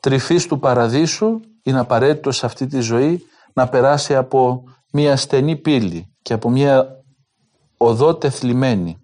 τρυφής 0.00 0.46
του 0.46 0.58
παραδείσου 0.58 1.40
είναι 1.62 1.78
απαραίτητο 1.78 2.30
σε 2.30 2.46
αυτή 2.46 2.66
τη 2.66 2.80
ζωή 2.80 3.22
να 3.54 3.68
περάσει 3.68 4.14
από 4.14 4.62
μια 4.92 5.16
στενή 5.16 5.56
πύλη 5.56 6.14
και 6.22 6.32
από 6.32 6.50
μια 6.50 6.86
οδό 7.76 8.16
τεθλιμένη 8.16 8.96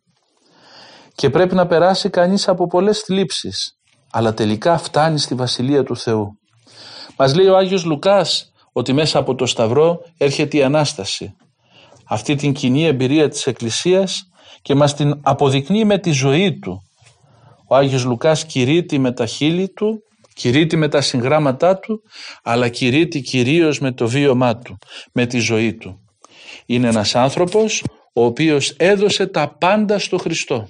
και 1.15 1.31
πρέπει 1.31 1.55
να 1.55 1.67
περάσει 1.67 2.11
κανείς 2.11 2.49
από 2.49 2.67
πολλές 2.67 3.01
θλίψεις 3.01 3.77
αλλά 4.11 4.35
τελικά 4.35 4.79
φτάνει 4.79 5.19
στη 5.19 5.35
Βασιλεία 5.35 5.83
του 5.83 5.97
Θεού. 5.97 6.39
Μας 7.19 7.35
λέει 7.35 7.47
ο 7.47 7.57
Άγιος 7.57 7.85
Λουκάς 7.85 8.53
ότι 8.73 8.93
μέσα 8.93 9.19
από 9.19 9.35
το 9.35 9.47
Σταυρό 9.47 9.99
έρχεται 10.17 10.57
η 10.57 10.63
Ανάσταση. 10.63 11.37
Αυτή 12.09 12.35
την 12.35 12.53
κοινή 12.53 12.85
εμπειρία 12.85 13.29
της 13.29 13.47
Εκκλησίας 13.47 14.23
και 14.63 14.75
μας 14.75 14.95
την 14.95 15.21
αποδεικνύει 15.23 15.85
με 15.85 15.99
τη 15.99 16.11
ζωή 16.11 16.59
του. 16.59 16.83
Ο 17.69 17.77
Άγιος 17.77 18.05
Λουκάς 18.05 18.47
κηρύττει 18.47 18.99
με 18.99 19.13
τα 19.13 19.27
χείλη 19.27 19.69
του, 19.69 19.99
κηρύττει 20.35 20.77
με 20.77 20.89
τα 20.89 21.01
συγγράμματά 21.01 21.79
του, 21.79 22.01
αλλά 22.43 22.69
κηρύττει 22.69 23.21
κυρίως 23.21 23.81
με 23.81 23.93
το 23.93 24.09
βίωμά 24.09 24.57
του, 24.59 24.79
με 25.13 25.27
τη 25.27 25.39
ζωή 25.39 25.75
του. 25.75 26.01
Είναι 26.67 26.89
ένας 26.89 27.15
άνθρωπος 27.15 27.83
ο 28.15 28.25
οποίος 28.25 28.71
έδωσε 28.71 29.27
τα 29.27 29.57
πάντα 29.59 29.99
στο 29.99 30.17
Χριστό. 30.19 30.69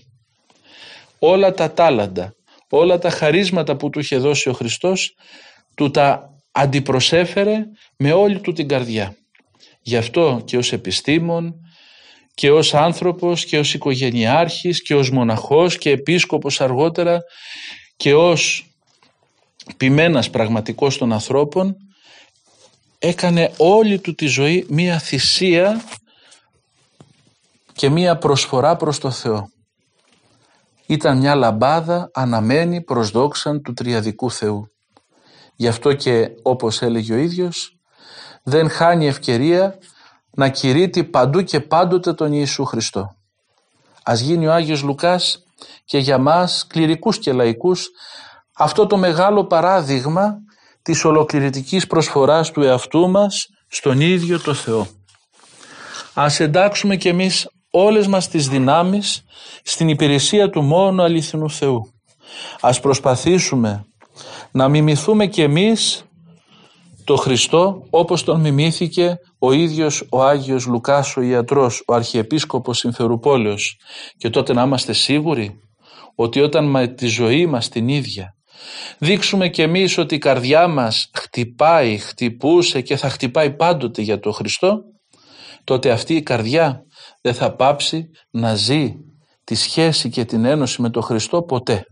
Όλα 1.19 1.55
τα 1.55 1.73
τάλαντα, 1.73 2.35
όλα 2.71 2.99
τα 2.99 3.11
χαρίσματα 3.11 3.77
που 3.77 3.91
του 3.91 3.99
είχε 3.99 4.17
δώσει 4.17 4.49
ο 4.49 4.53
Χριστός, 4.53 5.15
του 5.75 5.91
τα 5.91 6.31
αντιπροσέφερε 6.53 7.65
με 7.97 8.13
όλη 8.13 8.41
του 8.41 8.53
την 8.53 8.69
καρδιά. 8.69 9.17
Γι' 9.87 9.97
αυτό 9.97 10.43
και 10.45 10.57
ως 10.57 10.73
επιστήμον 10.73 11.55
και 12.35 12.51
ως 12.51 12.75
άνθρωπος 12.75 13.45
και 13.45 13.59
ως 13.59 13.75
οικογενειάρχης 13.75 14.83
και 14.83 14.95
ως 14.95 15.11
μοναχός 15.11 15.79
και 15.79 15.91
επίσκοπος 15.91 16.61
αργότερα 16.61 17.21
και 17.97 18.15
ως 18.15 18.71
ποιμένας 19.77 20.31
πραγματικός 20.31 20.99
των 20.99 21.13
ανθρώπων 21.13 21.77
έκανε 22.99 23.53
όλη 23.57 23.99
του 23.99 24.15
τη 24.15 24.27
ζωή 24.27 24.67
μία 24.69 24.99
θυσία 24.99 25.85
και 27.73 27.89
μία 27.89 28.19
προσφορά 28.19 28.77
προς 28.77 28.99
το 28.99 29.11
Θεό. 29.11 29.49
Ήταν 30.87 31.19
μια 31.19 31.35
λαμπάδα 31.35 32.11
αναμένη 32.15 32.83
προς 32.83 33.11
δόξαν 33.11 33.63
του 33.63 33.73
Τριαδικού 33.73 34.31
Θεού. 34.31 34.67
Γι' 35.57 35.69
αυτό 35.69 35.93
και 35.93 36.31
όπως 36.43 36.83
έλεγε 36.83 37.15
ο 37.15 37.17
ίδιος 37.17 37.76
δεν 38.49 38.71
χάνει 38.71 39.07
ευκαιρία 39.07 39.79
να 40.31 40.49
κηρύττει 40.49 41.05
παντού 41.05 41.43
και 41.43 41.61
πάντοτε 41.61 42.13
τον 42.13 42.33
Ιησού 42.33 42.65
Χριστό. 42.65 43.17
Ας 44.03 44.21
γίνει 44.21 44.47
ο 44.47 44.53
Άγιος 44.53 44.83
Λουκάς 44.83 45.45
και 45.85 45.99
για 45.99 46.19
μας 46.19 46.67
κληρικούς 46.67 47.19
και 47.19 47.33
λαϊκούς 47.33 47.89
αυτό 48.57 48.87
το 48.87 48.97
μεγάλο 48.97 49.45
παράδειγμα 49.45 50.37
της 50.83 51.05
ολοκληρωτικής 51.05 51.87
προσφοράς 51.87 52.51
του 52.51 52.63
εαυτού 52.63 53.11
μας 53.11 53.49
στον 53.69 54.01
ίδιο 54.01 54.41
το 54.41 54.55
Θεό. 54.55 54.87
Ας 56.15 56.41
εντάξουμε 56.41 56.97
κι 56.97 57.09
εμείς 57.09 57.49
όλες 57.71 58.07
μας 58.07 58.29
τις 58.29 58.49
δυνάμεις 58.49 59.25
στην 59.63 59.89
υπηρεσία 59.89 60.51
του 60.51 60.63
μόνου 60.63 61.03
αληθινού 61.03 61.51
Θεού. 61.51 61.93
Ας 62.61 62.81
προσπαθήσουμε 62.81 63.87
να 64.51 64.69
μιμηθούμε 64.69 65.27
κι 65.27 65.43
εμείς 65.43 66.06
το 67.07 67.17
Χριστό 67.17 67.87
όπως 67.91 68.25
τον 68.25 68.41
μιμήθηκε 68.41 69.19
ο 69.39 69.53
ίδιος 69.53 70.07
ο 70.11 70.23
Άγιος 70.23 70.67
Λουκάς 70.67 71.17
ο 71.17 71.21
ιατρός, 71.21 71.83
ο 71.87 71.95
Αρχιεπίσκοπος 71.95 72.79
Συμφερουπόλεως 72.79 73.77
και 74.17 74.31
τότε 74.31 74.53
να 74.53 74.63
είμαστε 74.63 74.93
σίγουροι 74.93 75.61
ότι 76.15 76.41
όταν 76.41 76.71
με 76.71 76.87
τη 76.87 77.07
ζωή 77.07 77.47
μας 77.47 77.69
την 77.69 77.89
ίδια 77.89 78.35
δείξουμε 78.99 79.49
κι 79.49 79.63
εμείς 79.63 79.99
ότι 79.99 80.15
η 80.15 80.19
καρδιά 80.19 80.69
μας 80.69 81.11
χτυπάει, 81.15 81.99
χτυπούσε 81.99 82.81
και 82.81 82.97
θα 82.97 83.09
χτυπάει 83.09 83.57
πάντοτε 83.57 84.03
για 84.03 84.19
το 84.19 84.33
Χριστό 84.33 84.81
τότε 85.65 85.91
αυτή 85.91 86.15
η 86.15 86.23
καρδιά 86.23 86.83
δεν 87.23 87.35
θα 87.35 87.55
πάψει 87.55 88.11
να 88.31 88.55
ζει 88.55 88.95
τη 89.45 89.55
σχέση 89.55 90.09
και 90.09 90.25
την 90.25 90.45
ένωση 90.45 90.83
με 90.83 90.91
τον 90.91 91.03
Χριστό 91.03 91.43
ποτέ 91.43 91.85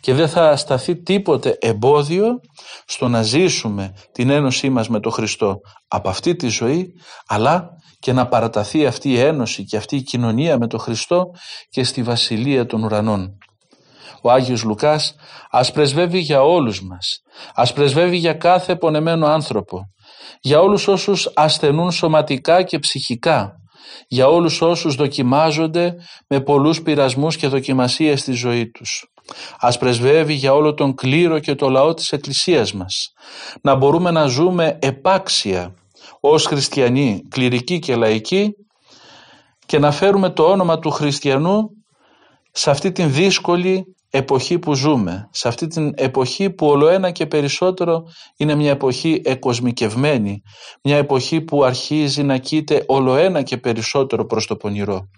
και 0.00 0.14
δεν 0.14 0.28
θα 0.28 0.56
σταθεί 0.56 1.02
τίποτε 1.02 1.56
εμπόδιο 1.60 2.40
στο 2.86 3.08
να 3.08 3.22
ζήσουμε 3.22 3.92
την 4.12 4.30
ένωσή 4.30 4.70
μας 4.70 4.88
με 4.88 5.00
τον 5.00 5.12
Χριστό 5.12 5.60
από 5.88 6.08
αυτή 6.08 6.36
τη 6.36 6.48
ζωή 6.48 6.92
αλλά 7.26 7.70
και 7.98 8.12
να 8.12 8.26
παραταθεί 8.26 8.86
αυτή 8.86 9.10
η 9.10 9.18
ένωση 9.18 9.64
και 9.64 9.76
αυτή 9.76 9.96
η 9.96 10.02
κοινωνία 10.02 10.58
με 10.58 10.66
τον 10.66 10.80
Χριστό 10.80 11.30
και 11.70 11.84
στη 11.84 12.02
Βασιλεία 12.02 12.66
των 12.66 12.82
Ουρανών. 12.82 13.38
Ο 14.22 14.30
Άγιος 14.30 14.62
Λουκάς 14.62 15.14
ας 15.50 15.72
πρεσβεύει 15.72 16.18
για 16.18 16.42
όλους 16.42 16.82
μας, 16.82 17.22
ας 17.54 17.72
πρεσβεύει 17.72 18.16
για 18.16 18.34
κάθε 18.34 18.76
πονεμένο 18.76 19.26
άνθρωπο, 19.26 19.80
για 20.40 20.60
όλους 20.60 20.88
όσους 20.88 21.30
ασθενούν 21.34 21.90
σωματικά 21.90 22.62
και 22.62 22.78
ψυχικά, 22.78 23.52
για 24.08 24.28
όλους 24.28 24.62
όσους 24.62 24.94
δοκιμάζονται 24.94 25.94
με 26.28 26.40
πολλούς 26.40 26.82
πειρασμούς 26.82 27.36
και 27.36 27.48
δοκιμασίες 27.48 28.20
στη 28.20 28.32
ζωή 28.32 28.70
τους. 28.70 29.06
Ας 29.58 29.78
πρεσβεύει 29.78 30.32
για 30.32 30.54
όλο 30.54 30.74
τον 30.74 30.94
κλήρο 30.94 31.38
και 31.38 31.54
το 31.54 31.68
λαό 31.68 31.94
της 31.94 32.10
Εκκλησίας 32.10 32.72
μας. 32.72 33.12
Να 33.62 33.74
μπορούμε 33.74 34.10
να 34.10 34.26
ζούμε 34.26 34.78
επάξια 34.80 35.74
ως 36.20 36.46
χριστιανοί, 36.46 37.22
κληρικοί 37.28 37.78
και 37.78 37.96
λαϊκοί 37.96 38.50
και 39.66 39.78
να 39.78 39.90
φέρουμε 39.90 40.30
το 40.30 40.50
όνομα 40.50 40.78
του 40.78 40.90
χριστιανού 40.90 41.68
σε 42.52 42.70
αυτή 42.70 42.92
την 42.92 43.12
δύσκολη 43.12 43.84
εποχή 44.10 44.58
που 44.58 44.74
ζούμε, 44.74 45.28
σε 45.32 45.48
αυτή 45.48 45.66
την 45.66 45.92
εποχή 45.96 46.50
που 46.50 46.66
ολοένα 46.66 47.10
και 47.10 47.26
περισσότερο 47.26 48.02
είναι 48.36 48.54
μια 48.54 48.70
εποχή 48.70 49.20
εκοσμικευμένη, 49.24 50.42
μια 50.82 50.96
εποχή 50.96 51.40
που 51.40 51.64
αρχίζει 51.64 52.22
να 52.22 52.38
κοίται 52.38 52.84
ολοένα 52.86 53.42
και 53.42 53.56
περισσότερο 53.56 54.26
προς 54.26 54.46
το 54.46 54.56
πονηρό. 54.56 55.08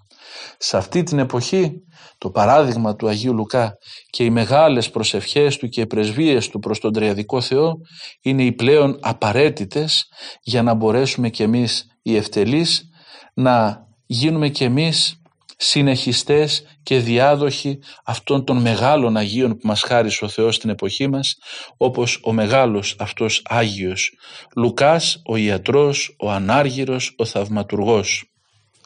Σε 0.58 0.76
αυτή 0.76 1.02
την 1.02 1.18
εποχή 1.18 1.72
το 2.18 2.30
παράδειγμα 2.30 2.96
του 2.96 3.08
Αγίου 3.08 3.34
Λουκά 3.34 3.72
και 4.10 4.24
οι 4.24 4.30
μεγάλες 4.30 4.90
προσευχές 4.90 5.56
του 5.56 5.68
και 5.68 5.80
οι 5.80 5.86
πρεσβείες 5.86 6.48
του 6.48 6.58
προς 6.58 6.78
τον 6.78 6.92
Τριαδικό 6.92 7.40
Θεό 7.40 7.74
είναι 8.22 8.42
οι 8.42 8.52
πλέον 8.52 8.98
απαραίτητες 9.00 10.08
για 10.42 10.62
να 10.62 10.74
μπορέσουμε 10.74 11.30
κι 11.30 11.42
εμείς 11.42 11.86
οι 12.02 12.16
ευτελείς 12.16 12.88
να 13.34 13.86
γίνουμε 14.06 14.48
κι 14.48 14.64
εμείς 14.64 15.19
συνεχιστές 15.62 16.62
και 16.82 16.98
διάδοχοι 16.98 17.78
αυτών 18.04 18.44
των 18.44 18.56
μεγάλων 18.56 19.16
Αγίων 19.16 19.50
που 19.50 19.66
μας 19.66 19.82
χάρισε 19.82 20.24
ο 20.24 20.28
Θεός 20.28 20.54
στην 20.54 20.70
εποχή 20.70 21.08
μας 21.08 21.36
όπως 21.76 22.20
ο 22.22 22.32
μεγάλος 22.32 22.96
αυτός 22.98 23.42
Άγιος 23.48 24.10
Λουκάς, 24.56 25.22
ο 25.26 25.36
Ιατρός, 25.36 26.16
ο 26.18 26.30
Ανάργυρος, 26.30 27.14
ο 27.16 27.24
Θαυματουργός. 27.24 28.24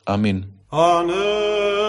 Αμήν. 0.05 0.45
Lord. 0.77 1.84